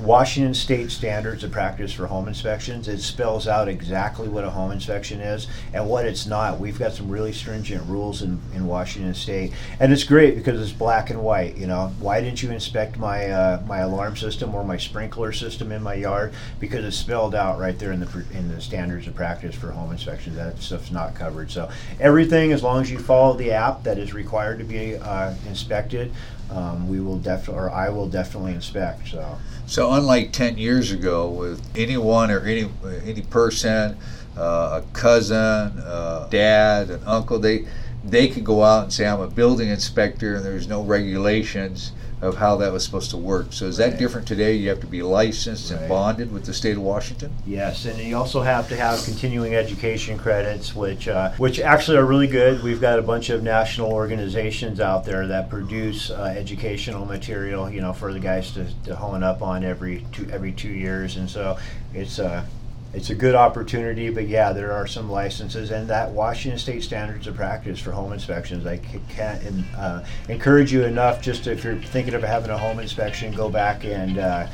Washington 0.00 0.55
State 0.55 0.91
Standards 0.91 1.44
of 1.44 1.53
Practice 1.53 1.93
for 1.93 2.06
Home 2.06 2.27
Inspections. 2.27 2.89
It 2.89 3.00
spells 3.00 3.47
out 3.47 3.69
exactly 3.69 4.27
what 4.29 4.44
a 4.44 4.50
home 4.50 4.73
inspection 4.73 5.21
is 5.21 5.47
and 5.75 5.89
what 5.89 6.06
it's 6.06 6.27
not. 6.27 6.59
We've 6.59 6.79
got 6.79 6.93
some 6.93 7.11
really 7.11 7.33
stringent 7.33 7.87
rules 7.87 8.23
in, 8.23 8.41
in 8.55 8.67
Washington 8.67 9.15
State, 9.15 9.53
and 9.81 9.93
it's 9.93 10.05
great 10.05 10.35
because 10.35 10.61
it's 10.61 10.73
black 10.73 11.11
and 11.11 11.23
white. 11.23 11.56
You 11.56 11.67
know, 11.67 11.93
why 12.00 12.21
didn't 12.21 12.43
you 12.43 12.50
inspect 12.50 12.99
my 12.99 13.31
uh, 13.31 13.62
my 13.67 13.79
alarm 13.79 14.17
system 14.17 14.55
or 14.55 14.65
my 14.65 14.79
sprinkler 14.79 15.33
system 15.33 15.71
in 15.73 15.83
my 15.83 15.94
yard? 15.94 16.33
Because 16.59 16.85
it's 16.85 16.97
spelled 16.97 17.35
out 17.35 17.59
right 17.59 17.79
there 17.79 17.93
in 17.93 18.00
the 18.00 18.25
in 18.33 18.49
the 18.49 18.61
Standards 18.61 19.06
of 19.06 19.15
Practice 19.15 19.55
for 19.55 19.71
Home 19.73 19.93
Inspections. 19.93 20.37
That 20.37 20.59
stuff's 20.59 20.91
not 20.91 21.15
covered. 21.15 21.50
So 21.50 21.71
everything, 22.00 22.53
as 22.53 22.62
long 22.62 22.81
as 22.81 22.91
you 22.91 22.99
follow 22.99 23.37
the 23.37 23.53
app 23.53 23.83
that 23.83 23.99
is 23.99 24.15
required 24.15 24.59
to 24.59 24.65
be 24.65 24.97
uh, 24.97 25.35
inspected, 25.47 26.12
um, 26.54 26.88
we 26.88 27.00
will 27.00 27.19
definitely, 27.19 27.62
or 27.62 27.70
I 27.70 27.88
will 27.88 28.08
definitely 28.08 28.52
inspect. 28.52 29.08
So. 29.08 29.38
So 29.66 29.93
unlike 29.93 30.32
ten 30.32 30.58
years 30.58 30.93
ago, 30.93 31.28
with 31.28 31.62
anyone 31.76 32.31
or 32.31 32.40
any 32.40 32.69
any 33.04 33.22
person, 33.22 33.96
uh, 34.37 34.82
a 34.82 34.84
cousin, 34.93 35.37
uh, 35.37 36.28
dad, 36.31 36.90
an 36.90 37.02
uncle, 37.06 37.38
they 37.38 37.66
they 38.04 38.28
could 38.28 38.44
go 38.44 38.62
out 38.64 38.84
and 38.84 38.93
say, 38.93 39.06
"I'm 39.06 39.20
a 39.20 39.28
building 39.28 39.69
inspector," 39.69 40.34
and 40.34 40.44
there's 40.44 40.69
no 40.69 40.82
regulations 40.82 41.93
of 42.22 42.36
how 42.36 42.56
that 42.56 42.72
was 42.72 42.84
supposed 42.84 43.10
to 43.10 43.16
work. 43.16 43.52
So 43.52 43.66
is 43.66 43.76
that 43.78 43.98
different 43.98 44.28
today? 44.28 44.54
You 44.54 44.69
have 44.69 44.80
to 44.80 44.86
be 44.86 45.02
licensed 45.02 45.72
and 45.72 45.88
bonded 45.88 46.32
with 46.32 46.46
the 46.46 46.54
state 46.54 46.76
of 46.76 46.82
Washington. 46.82 47.34
Yes, 47.44 47.84
and 47.84 47.98
you 47.98 48.16
also 48.16 48.40
have 48.40 48.69
to 48.69 48.76
have 48.76 49.02
continuing 49.04 49.56
education 49.56 50.16
credits, 50.16 50.74
which 50.74 51.08
uh, 51.08 51.32
which 51.32 51.58
actually 51.58 51.98
are 51.98 52.06
really 52.06 52.28
good. 52.28 52.62
We've 52.62 52.80
got 52.80 53.00
a 53.00 53.02
bunch 53.02 53.28
of 53.30 53.42
national 53.42 53.92
organizations 53.92 54.78
out 54.78 55.04
there 55.04 55.26
that 55.26 55.50
produce 55.50 56.10
uh, 56.10 56.34
educational 56.36 57.04
material, 57.04 57.69
you 57.69 57.80
know, 57.80 57.92
for 57.92 58.12
the 58.12 58.20
guys 58.20 58.52
to, 58.52 58.66
to 58.84 58.94
hone 58.94 59.24
up 59.24 59.42
on 59.42 59.64
every 59.64 60.06
two 60.12 60.30
every 60.30 60.52
two 60.52 60.70
years, 60.70 61.16
and 61.16 61.28
so 61.28 61.58
it's 61.92 62.20
a 62.20 62.46
it's 62.94 63.11
a 63.11 63.15
good 63.15 63.35
opportunity. 63.35 64.11
But 64.11 64.29
yeah, 64.29 64.53
there 64.53 64.73
are 64.73 64.87
some 64.87 65.11
licenses, 65.11 65.71
and 65.71 65.89
that 65.89 66.11
Washington 66.11 66.59
State 66.59 66.83
Standards 66.83 67.27
of 67.27 67.37
Practice 67.37 67.81
for 67.81 67.93
home 67.93 68.12
inspections. 68.12 68.67
I 68.67 68.79
can't 68.79 69.65
uh, 69.77 70.03
encourage 70.29 70.72
you 70.72 70.84
enough. 70.84 71.22
Just 71.22 71.46
if 71.46 71.65
you're 71.65 71.77
thinking 71.77 72.15
of 72.15 72.22
having 72.22 72.51
a 72.51 72.58
home 72.58 72.79
inspection, 72.79 73.32
go 73.34 73.49
back 73.49 73.84
and 73.84 74.19
uh, 74.19 74.46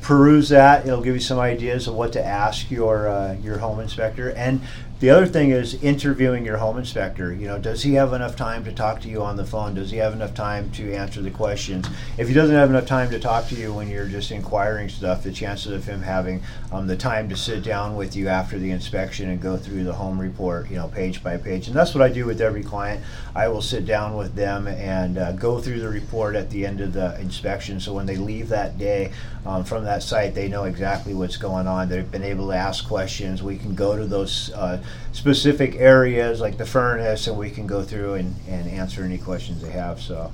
peruse 0.00 0.48
that. 0.48 0.86
It'll 0.86 1.02
give 1.02 1.14
you 1.14 1.20
some 1.20 1.38
ideas 1.38 1.86
of 1.86 1.94
what 1.94 2.12
to 2.14 2.24
ask 2.24 2.70
your 2.70 3.08
uh, 3.08 3.34
your 3.34 3.58
home 3.58 3.80
inspector. 3.80 4.30
And 4.30 4.60
the 5.00 5.08
other 5.08 5.24
thing 5.24 5.50
is 5.50 5.82
interviewing 5.82 6.44
your 6.44 6.58
home 6.58 6.76
inspector. 6.76 7.32
You 7.32 7.48
know, 7.48 7.58
does 7.58 7.82
he 7.82 7.94
have 7.94 8.12
enough 8.12 8.36
time 8.36 8.64
to 8.64 8.72
talk 8.72 9.00
to 9.00 9.08
you 9.08 9.22
on 9.22 9.38
the 9.38 9.46
phone? 9.46 9.74
Does 9.74 9.90
he 9.90 9.96
have 9.96 10.12
enough 10.12 10.34
time 10.34 10.70
to 10.72 10.92
answer 10.92 11.22
the 11.22 11.30
questions? 11.30 11.88
If 12.18 12.28
he 12.28 12.34
doesn't 12.34 12.54
have 12.54 12.68
enough 12.68 12.84
time 12.84 13.10
to 13.12 13.18
talk 13.18 13.48
to 13.48 13.54
you 13.54 13.72
when 13.72 13.88
you're 13.88 14.04
just 14.04 14.30
inquiring 14.30 14.90
stuff, 14.90 15.22
the 15.22 15.32
chances 15.32 15.72
of 15.72 15.86
him 15.86 16.02
having 16.02 16.42
um, 16.70 16.86
the 16.86 16.98
time 16.98 17.30
to 17.30 17.36
sit 17.36 17.62
down 17.62 17.96
with 17.96 18.14
you 18.14 18.28
after 18.28 18.58
the 18.58 18.70
inspection 18.70 19.30
and 19.30 19.40
go 19.40 19.56
through 19.56 19.84
the 19.84 19.94
home 19.94 20.20
report, 20.20 20.68
you 20.68 20.76
know, 20.76 20.88
page 20.88 21.24
by 21.24 21.38
page, 21.38 21.66
and 21.66 21.74
that's 21.74 21.94
what 21.94 22.02
I 22.02 22.10
do 22.10 22.26
with 22.26 22.42
every 22.42 22.62
client. 22.62 23.02
I 23.34 23.48
will 23.48 23.62
sit 23.62 23.86
down 23.86 24.18
with 24.18 24.34
them 24.34 24.66
and 24.66 25.16
uh, 25.16 25.32
go 25.32 25.60
through 25.60 25.80
the 25.80 25.88
report 25.88 26.36
at 26.36 26.50
the 26.50 26.66
end 26.66 26.82
of 26.82 26.92
the 26.92 27.18
inspection. 27.18 27.80
So 27.80 27.94
when 27.94 28.04
they 28.04 28.16
leave 28.16 28.50
that 28.50 28.76
day 28.76 29.12
um, 29.46 29.64
from 29.64 29.84
that 29.84 30.02
site, 30.02 30.34
they 30.34 30.48
know 30.48 30.64
exactly 30.64 31.14
what's 31.14 31.36
going 31.36 31.66
on. 31.66 31.88
They've 31.88 32.10
been 32.10 32.22
able 32.22 32.48
to 32.48 32.54
ask 32.54 32.86
questions. 32.86 33.42
We 33.42 33.56
can 33.56 33.74
go 33.74 33.96
to 33.96 34.06
those 34.06 34.50
uh, 34.52 34.82
specific 35.12 35.76
areas 35.76 36.40
like 36.40 36.58
the 36.58 36.66
furnace, 36.66 37.26
and 37.26 37.38
we 37.38 37.50
can 37.50 37.66
go 37.66 37.82
through 37.82 38.14
and, 38.14 38.34
and 38.48 38.68
answer 38.70 39.02
any 39.02 39.18
questions 39.18 39.62
they 39.62 39.70
have. 39.70 40.00
So. 40.00 40.32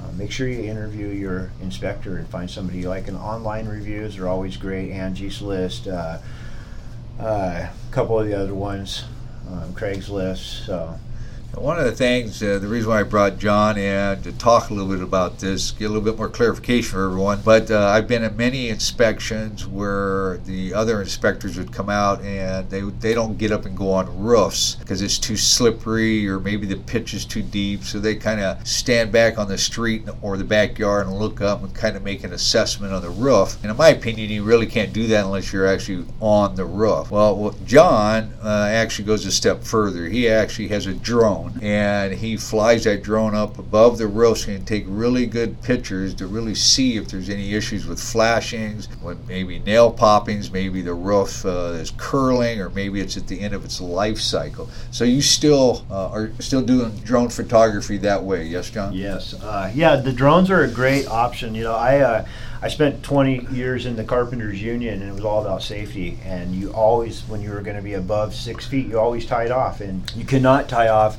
Uh, 0.00 0.12
make 0.12 0.30
sure 0.30 0.46
you 0.46 0.62
interview 0.62 1.08
your 1.08 1.50
inspector 1.60 2.18
and 2.18 2.28
find 2.28 2.48
somebody 2.48 2.78
you 2.78 2.88
like. 2.88 3.08
And 3.08 3.16
online 3.16 3.66
reviews 3.66 4.16
are 4.18 4.28
always 4.28 4.56
great. 4.56 4.92
Angie's 4.92 5.42
List, 5.42 5.88
uh, 5.88 6.18
uh, 7.18 7.22
a 7.66 7.70
couple 7.90 8.18
of 8.18 8.26
the 8.26 8.34
other 8.34 8.54
ones, 8.54 9.04
um, 9.50 9.72
Craigslist. 9.74 10.66
So 10.66 10.98
One 11.54 11.78
of 11.78 11.86
the 11.86 11.92
things, 11.92 12.42
uh, 12.42 12.58
the 12.58 12.68
reason 12.68 12.90
why 12.90 13.00
I 13.00 13.02
brought 13.02 13.38
John 13.38 13.78
in 13.78 14.22
to 14.22 14.32
talk 14.32 14.68
a 14.68 14.74
little 14.74 14.92
bit 14.92 15.02
about 15.02 15.38
this, 15.38 15.72
get 15.72 15.86
a 15.86 15.88
little 15.88 16.02
bit 16.02 16.16
more 16.16 16.28
clarification 16.28 16.90
for 16.90 17.06
everyone. 17.06 17.40
But 17.42 17.70
uh, 17.70 17.86
I've 17.86 18.06
been 18.06 18.22
at 18.22 18.36
many 18.36 18.68
inspections 18.68 19.66
where 19.66 20.36
the 20.44 20.72
other 20.74 21.00
inspectors 21.00 21.56
would 21.56 21.72
come 21.72 21.88
out 21.88 22.20
and 22.20 22.68
they 22.70 22.82
they 22.82 23.14
don't 23.14 23.38
get 23.38 23.50
up 23.50 23.64
and 23.64 23.76
go 23.76 23.90
on 23.92 24.22
roofs 24.22 24.76
because 24.76 25.00
it's 25.00 25.18
too 25.18 25.36
slippery 25.36 26.28
or 26.28 26.38
maybe 26.38 26.66
the 26.66 26.76
pitch 26.76 27.14
is 27.14 27.24
too 27.24 27.42
deep. 27.42 27.82
So 27.82 27.98
they 27.98 28.14
kind 28.14 28.40
of 28.40 28.64
stand 28.68 29.10
back 29.10 29.38
on 29.38 29.48
the 29.48 29.58
street 29.58 30.06
or 30.20 30.36
the 30.36 30.44
backyard 30.44 31.06
and 31.06 31.16
look 31.16 31.40
up 31.40 31.62
and 31.62 31.74
kind 31.74 31.96
of 31.96 32.04
make 32.04 32.24
an 32.24 32.34
assessment 32.34 32.92
on 32.92 33.02
the 33.02 33.10
roof. 33.10 33.56
And 33.62 33.70
in 33.70 33.76
my 33.76 33.88
opinion, 33.88 34.30
you 34.30 34.44
really 34.44 34.66
can't 34.66 34.92
do 34.92 35.06
that 35.08 35.24
unless 35.24 35.52
you're 35.52 35.66
actually 35.66 36.06
on 36.20 36.54
the 36.54 36.66
roof. 36.66 37.10
Well, 37.10 37.54
John 37.64 38.34
uh, 38.44 38.68
actually 38.70 39.06
goes 39.06 39.24
a 39.24 39.32
step 39.32 39.64
further. 39.64 40.08
He 40.08 40.28
actually 40.28 40.68
has 40.68 40.86
a 40.86 40.94
drone 40.94 41.37
drone 41.38 41.58
and 41.62 42.12
he 42.12 42.36
flies 42.36 42.84
that 42.84 43.02
drone 43.02 43.34
up 43.34 43.58
above 43.58 43.98
the 43.98 44.06
roofs 44.06 44.46
and 44.46 44.66
take 44.66 44.84
really 44.86 45.26
good 45.26 45.60
pictures 45.62 46.14
to 46.14 46.26
really 46.26 46.54
see 46.54 46.96
if 46.96 47.08
there's 47.08 47.28
any 47.28 47.54
issues 47.54 47.86
with 47.86 48.00
flashings, 48.00 48.86
when 49.00 49.18
maybe 49.26 49.58
nail 49.60 49.92
poppings, 49.92 50.50
maybe 50.50 50.82
the 50.82 50.94
roof 50.94 51.44
uh, 51.44 51.72
is 51.72 51.92
curling, 51.96 52.60
or 52.60 52.70
maybe 52.70 53.00
it's 53.00 53.16
at 53.16 53.26
the 53.26 53.40
end 53.40 53.54
of 53.54 53.64
its 53.64 53.80
life 53.80 54.18
cycle. 54.18 54.68
So 54.90 55.04
you 55.04 55.22
still 55.22 55.84
uh, 55.90 56.08
are 56.08 56.32
still 56.40 56.62
doing 56.62 56.96
drone 56.98 57.28
photography 57.28 57.98
that 57.98 58.22
way, 58.22 58.44
yes, 58.44 58.70
John? 58.70 58.92
Yes. 58.92 59.34
Uh, 59.34 59.70
yeah, 59.74 59.96
the 59.96 60.12
drones 60.12 60.50
are 60.50 60.62
a 60.62 60.70
great 60.70 61.06
option. 61.08 61.54
You 61.54 61.64
know, 61.64 61.74
I 61.74 62.00
uh, 62.00 62.26
I 62.60 62.66
spent 62.66 63.04
20 63.04 63.46
years 63.52 63.86
in 63.86 63.94
the 63.94 64.02
Carpenters 64.02 64.60
Union, 64.60 65.00
and 65.00 65.10
it 65.10 65.14
was 65.14 65.24
all 65.24 65.40
about 65.40 65.62
safety. 65.62 66.18
And 66.24 66.52
you 66.52 66.72
always, 66.72 67.20
when 67.28 67.40
you 67.40 67.50
were 67.50 67.60
going 67.60 67.76
to 67.76 67.82
be 67.82 67.94
above 67.94 68.34
six 68.34 68.66
feet, 68.66 68.88
you 68.88 68.98
always 68.98 69.26
tied 69.26 69.52
off, 69.52 69.80
and 69.80 70.10
you 70.16 70.24
cannot 70.24 70.68
tie 70.68 70.88
off 70.88 71.18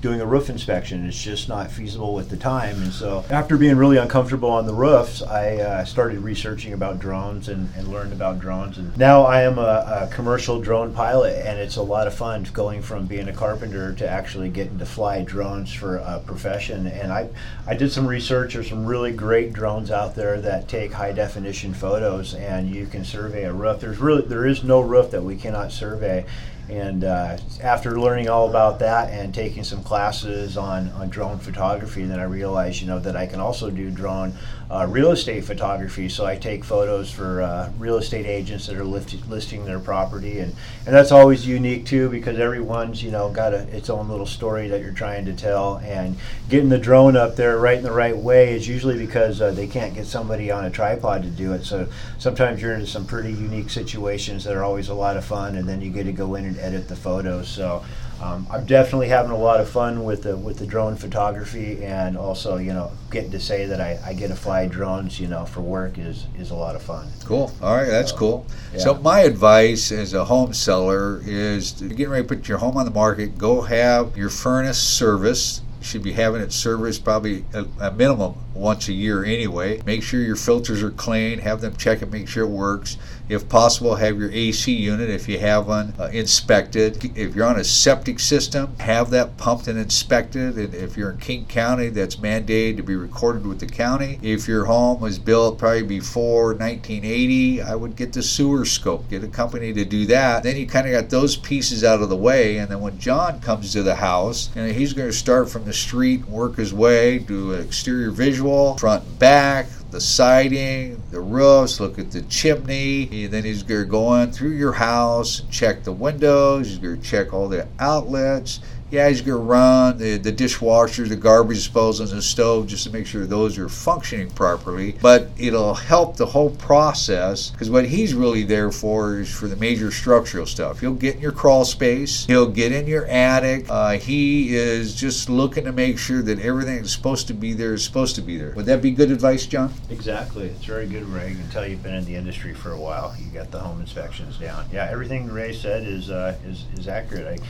doing 0.00 0.20
a 0.20 0.26
roof 0.26 0.50
inspection. 0.50 1.06
It's 1.06 1.22
just 1.22 1.48
not 1.48 1.70
feasible 1.70 2.14
with 2.14 2.28
the 2.28 2.36
time. 2.36 2.82
And 2.82 2.92
so, 2.92 3.24
after 3.30 3.56
being 3.56 3.76
really 3.76 3.96
uncomfortable 3.96 4.50
on 4.50 4.66
the 4.66 4.74
roofs, 4.74 5.22
I 5.22 5.56
uh, 5.56 5.84
started 5.84 6.20
researching 6.20 6.72
about 6.72 6.98
drones 6.98 7.48
and, 7.48 7.68
and, 7.76 7.88
learned 7.88 8.12
about 8.12 8.38
drones. 8.38 8.78
And 8.78 8.96
now 8.96 9.22
I 9.22 9.42
am 9.42 9.58
a, 9.58 10.08
a, 10.10 10.14
commercial 10.14 10.60
drone 10.60 10.92
pilot, 10.92 11.44
and 11.46 11.58
it's 11.58 11.76
a 11.76 11.82
lot 11.82 12.06
of 12.06 12.14
fun 12.14 12.46
going 12.52 12.82
from 12.82 13.06
being 13.06 13.28
a 13.28 13.32
carpenter 13.32 13.92
to 13.94 14.08
actually 14.08 14.48
getting 14.48 14.78
to 14.78 14.86
fly 14.86 15.22
drones 15.22 15.72
for 15.72 15.96
a 15.96 16.20
profession. 16.20 16.86
And 16.86 17.12
I, 17.12 17.28
I 17.66 17.74
did 17.74 17.90
some 17.90 18.06
research. 18.06 18.54
There's 18.54 18.68
some 18.68 18.84
really 18.84 19.12
great 19.12 19.52
drones 19.52 19.90
out 19.90 20.14
there 20.14 20.40
that 20.40 20.68
take 20.68 20.92
high 20.92 21.12
definition 21.12 21.72
photos, 21.72 22.34
and 22.34 22.68
you 22.68 22.86
can 22.86 23.04
survey 23.04 23.44
a 23.44 23.52
roof. 23.52 23.80
There's 23.80 23.98
really 23.98 24.22
there 24.22 24.46
is 24.46 24.62
no 24.62 24.80
roof 24.80 25.10
that 25.12 25.22
we 25.22 25.36
cannot 25.36 25.72
survey 25.72 26.26
and 26.68 27.04
uh, 27.04 27.36
after 27.62 28.00
learning 28.00 28.28
all 28.28 28.48
about 28.48 28.80
that 28.80 29.10
and 29.10 29.32
taking 29.32 29.62
some 29.62 29.82
classes 29.86 30.56
on, 30.56 30.90
on 30.90 31.08
drone 31.08 31.38
photography, 31.38 32.02
and 32.02 32.10
then 32.10 32.18
I 32.18 32.24
realized, 32.24 32.80
you 32.80 32.88
know, 32.88 32.98
that 32.98 33.14
I 33.14 33.26
can 33.26 33.38
also 33.38 33.70
do 33.70 33.88
drone 33.88 34.34
uh, 34.70 34.86
real 34.88 35.12
estate 35.12 35.44
photography. 35.44 36.08
So 36.08 36.26
I 36.26 36.36
take 36.36 36.64
photos 36.64 37.10
for 37.10 37.42
uh, 37.42 37.70
real 37.78 37.96
estate 37.96 38.26
agents 38.26 38.66
that 38.66 38.76
are 38.76 38.84
lift- 38.84 39.28
listing 39.28 39.64
their 39.64 39.78
property, 39.78 40.40
and, 40.40 40.54
and 40.86 40.94
that's 40.94 41.12
always 41.12 41.46
unique 41.46 41.86
too 41.86 42.08
because 42.08 42.38
everyone's, 42.38 43.02
you 43.02 43.10
know, 43.10 43.30
got 43.30 43.54
a, 43.54 43.60
its 43.76 43.90
own 43.90 44.08
little 44.08 44.26
story 44.26 44.68
that 44.68 44.80
you're 44.80 44.92
trying 44.92 45.24
to 45.26 45.32
tell. 45.32 45.76
And 45.78 46.16
getting 46.48 46.68
the 46.68 46.78
drone 46.78 47.16
up 47.16 47.36
there 47.36 47.58
right 47.58 47.78
in 47.78 47.84
the 47.84 47.92
right 47.92 48.16
way 48.16 48.54
is 48.54 48.66
usually 48.66 48.98
because 48.98 49.40
uh, 49.40 49.52
they 49.52 49.66
can't 49.66 49.94
get 49.94 50.06
somebody 50.06 50.50
on 50.50 50.64
a 50.64 50.70
tripod 50.70 51.22
to 51.22 51.28
do 51.28 51.52
it. 51.52 51.64
So 51.64 51.88
sometimes 52.18 52.60
you're 52.60 52.74
into 52.74 52.86
some 52.86 53.06
pretty 53.06 53.32
unique 53.32 53.70
situations 53.70 54.42
that 54.44 54.56
are 54.56 54.64
always 54.64 54.88
a 54.88 54.94
lot 54.94 55.16
of 55.16 55.24
fun, 55.24 55.56
and 55.56 55.68
then 55.68 55.80
you 55.80 55.90
get 55.90 56.04
to 56.04 56.12
go 56.12 56.34
in 56.34 56.44
and 56.44 56.58
edit 56.58 56.88
the 56.88 56.96
photos. 56.96 57.48
So 57.48 57.84
um, 58.20 58.46
I'm 58.50 58.64
definitely 58.64 59.08
having 59.08 59.30
a 59.30 59.36
lot 59.36 59.60
of 59.60 59.68
fun 59.68 60.02
with 60.04 60.22
the 60.22 60.36
with 60.36 60.58
the 60.58 60.66
drone 60.66 60.96
photography, 60.96 61.84
and 61.84 62.16
also 62.16 62.56
you 62.56 62.72
know 62.72 62.90
getting 63.10 63.30
to 63.30 63.40
say 63.40 63.66
that 63.66 63.80
I, 63.80 63.98
I 64.04 64.12
get 64.12 64.28
to 64.28 64.36
fly 64.36 64.66
drones 64.66 65.20
you 65.20 65.28
know 65.28 65.44
for 65.44 65.60
work 65.60 65.98
is 65.98 66.26
is 66.38 66.50
a 66.50 66.54
lot 66.54 66.74
of 66.74 66.82
fun. 66.82 67.08
Cool. 67.24 67.52
All 67.62 67.76
right, 67.76 67.88
that's 67.88 68.10
so, 68.10 68.16
cool. 68.16 68.46
Yeah. 68.72 68.78
So 68.80 68.94
my 68.94 69.20
advice 69.20 69.92
as 69.92 70.14
a 70.14 70.24
home 70.24 70.52
seller 70.52 71.20
is 71.24 71.72
to 71.72 71.88
get 71.88 72.08
ready 72.08 72.26
to 72.26 72.28
put 72.28 72.48
your 72.48 72.58
home 72.58 72.76
on 72.76 72.84
the 72.84 72.90
market. 72.90 73.38
Go 73.38 73.62
have 73.62 74.16
your 74.16 74.30
furnace 74.30 74.78
serviced 74.78 75.62
should 75.86 76.02
be 76.02 76.12
having 76.12 76.40
it 76.40 76.52
serviced 76.52 77.04
probably 77.04 77.44
a, 77.54 77.64
a, 77.80 77.92
minimum 77.92 78.34
once 78.56 78.88
a 78.88 78.92
year 78.92 79.24
anyway. 79.24 79.80
Make 79.84 80.02
sure 80.02 80.20
your 80.20 80.36
filters 80.36 80.82
are 80.82 80.90
clean, 80.90 81.38
have 81.40 81.60
them 81.60 81.76
check 81.76 82.02
it, 82.02 82.10
make 82.10 82.28
sure 82.28 82.44
it 82.44 82.50
works. 82.50 82.96
If 83.28 83.48
possible, 83.48 83.96
have 83.96 84.18
your 84.20 84.30
AC 84.30 84.72
unit, 84.72 85.10
if 85.10 85.28
you 85.28 85.40
have 85.40 85.66
one, 85.66 85.94
uh, 85.98 86.04
inspected. 86.12 87.04
If 87.16 87.34
you're 87.34 87.46
on 87.46 87.58
a 87.58 87.64
septic 87.64 88.20
system, 88.20 88.76
have 88.78 89.10
that 89.10 89.36
pumped 89.36 89.66
and 89.66 89.76
inspected. 89.76 90.56
And 90.56 90.72
if 90.72 90.96
you're 90.96 91.10
in 91.10 91.18
King 91.18 91.44
County, 91.46 91.88
that's 91.88 92.16
mandated 92.16 92.76
to 92.76 92.84
be 92.84 92.94
recorded 92.94 93.44
with 93.44 93.58
the 93.58 93.66
county. 93.66 94.20
If 94.22 94.46
your 94.46 94.66
home 94.66 95.00
was 95.00 95.18
built 95.18 95.58
probably 95.58 95.82
before 95.82 96.54
1980, 96.54 97.62
I 97.62 97.74
would 97.74 97.96
get 97.96 98.12
the 98.12 98.22
sewer 98.22 98.64
scope, 98.64 99.08
get 99.10 99.24
a 99.24 99.28
company 99.28 99.72
to 99.72 99.84
do 99.84 100.06
that. 100.06 100.44
Then 100.44 100.56
you 100.56 100.66
kind 100.66 100.86
of 100.86 100.92
got 100.92 101.10
those 101.10 101.36
pieces 101.36 101.82
out 101.82 102.02
of 102.02 102.08
the 102.08 102.16
way. 102.16 102.58
And 102.58 102.70
then 102.70 102.80
when 102.80 102.96
John 103.00 103.40
comes 103.40 103.72
to 103.72 103.82
the 103.82 103.96
house, 103.96 104.50
you 104.54 104.62
know, 104.62 104.68
he's 104.68 104.92
going 104.92 105.08
to 105.08 105.16
start 105.16 105.50
from 105.50 105.64
the 105.64 105.72
street, 105.72 106.24
work 106.26 106.56
his 106.56 106.72
way, 106.72 107.18
do 107.18 107.52
exterior 107.52 108.12
visual, 108.12 108.45
front 108.78 109.18
back, 109.18 109.66
the 109.90 110.00
siding, 110.00 111.02
the 111.10 111.20
roofs, 111.20 111.80
look 111.80 111.98
at 111.98 112.10
the 112.10 112.22
chimney. 112.22 113.24
And 113.24 113.32
then 113.32 113.44
he's 113.44 113.62
going 113.62 113.84
to 113.84 113.90
go 113.90 114.06
on 114.06 114.32
through 114.32 114.50
your 114.50 114.72
house, 114.72 115.42
check 115.50 115.84
the 115.84 115.92
windows, 115.92 116.68
he's 116.68 116.78
going 116.78 117.00
to 117.00 117.02
check 117.02 117.32
all 117.32 117.48
the 117.48 117.66
outlets, 117.78 118.60
yeah, 118.90 119.08
he's 119.08 119.20
going 119.20 119.38
to 119.38 119.44
run 119.44 119.98
the, 119.98 120.16
the 120.18 120.32
dishwasher, 120.32 121.08
the 121.08 121.16
garbage 121.16 121.56
disposal, 121.56 122.06
and 122.08 122.16
the 122.16 122.22
stove 122.22 122.66
just 122.68 122.84
to 122.84 122.90
make 122.90 123.06
sure 123.06 123.26
those 123.26 123.58
are 123.58 123.68
functioning 123.68 124.30
properly. 124.30 124.96
But 125.02 125.28
it'll 125.38 125.74
help 125.74 126.16
the 126.16 126.26
whole 126.26 126.50
process 126.50 127.50
because 127.50 127.68
what 127.68 127.86
he's 127.86 128.14
really 128.14 128.44
there 128.44 128.70
for 128.70 129.18
is 129.18 129.32
for 129.32 129.48
the 129.48 129.56
major 129.56 129.90
structural 129.90 130.46
stuff. 130.46 130.80
He'll 130.80 130.94
get 130.94 131.16
in 131.16 131.20
your 131.20 131.32
crawl 131.32 131.64
space, 131.64 132.26
he'll 132.26 132.50
get 132.50 132.72
in 132.72 132.86
your 132.86 133.06
attic. 133.06 133.66
Uh, 133.68 133.98
he 133.98 134.54
is 134.54 134.94
just 134.94 135.28
looking 135.28 135.64
to 135.64 135.72
make 135.72 135.98
sure 135.98 136.22
that 136.22 136.38
everything 136.38 136.76
that's 136.76 136.92
supposed 136.92 137.26
to 137.28 137.34
be 137.34 137.52
there 137.54 137.74
is 137.74 137.84
supposed 137.84 138.14
to 138.16 138.22
be 138.22 138.38
there. 138.38 138.52
Would 138.52 138.66
that 138.66 138.82
be 138.82 138.92
good 138.92 139.10
advice, 139.10 139.46
John? 139.46 139.72
Exactly. 139.90 140.46
It's 140.46 140.64
very 140.64 140.86
good, 140.86 141.04
Ray. 141.04 141.30
You 141.30 141.36
can 141.36 141.50
tell 141.50 141.66
you've 141.66 141.82
been 141.82 141.94
in 141.94 142.04
the 142.04 142.14
industry 142.14 142.54
for 142.54 142.72
a 142.72 142.78
while. 142.78 143.14
You 143.18 143.30
got 143.30 143.50
the 143.50 143.58
home 143.58 143.80
inspections 143.80 144.38
down. 144.38 144.66
Yeah, 144.72 144.88
everything 144.90 145.30
Ray 145.30 145.52
said 145.52 145.82
is 145.84 146.10
uh, 146.10 146.36
is, 146.44 146.64
is 146.76 146.88
accurate. 146.88 147.40
I, 147.40 147.44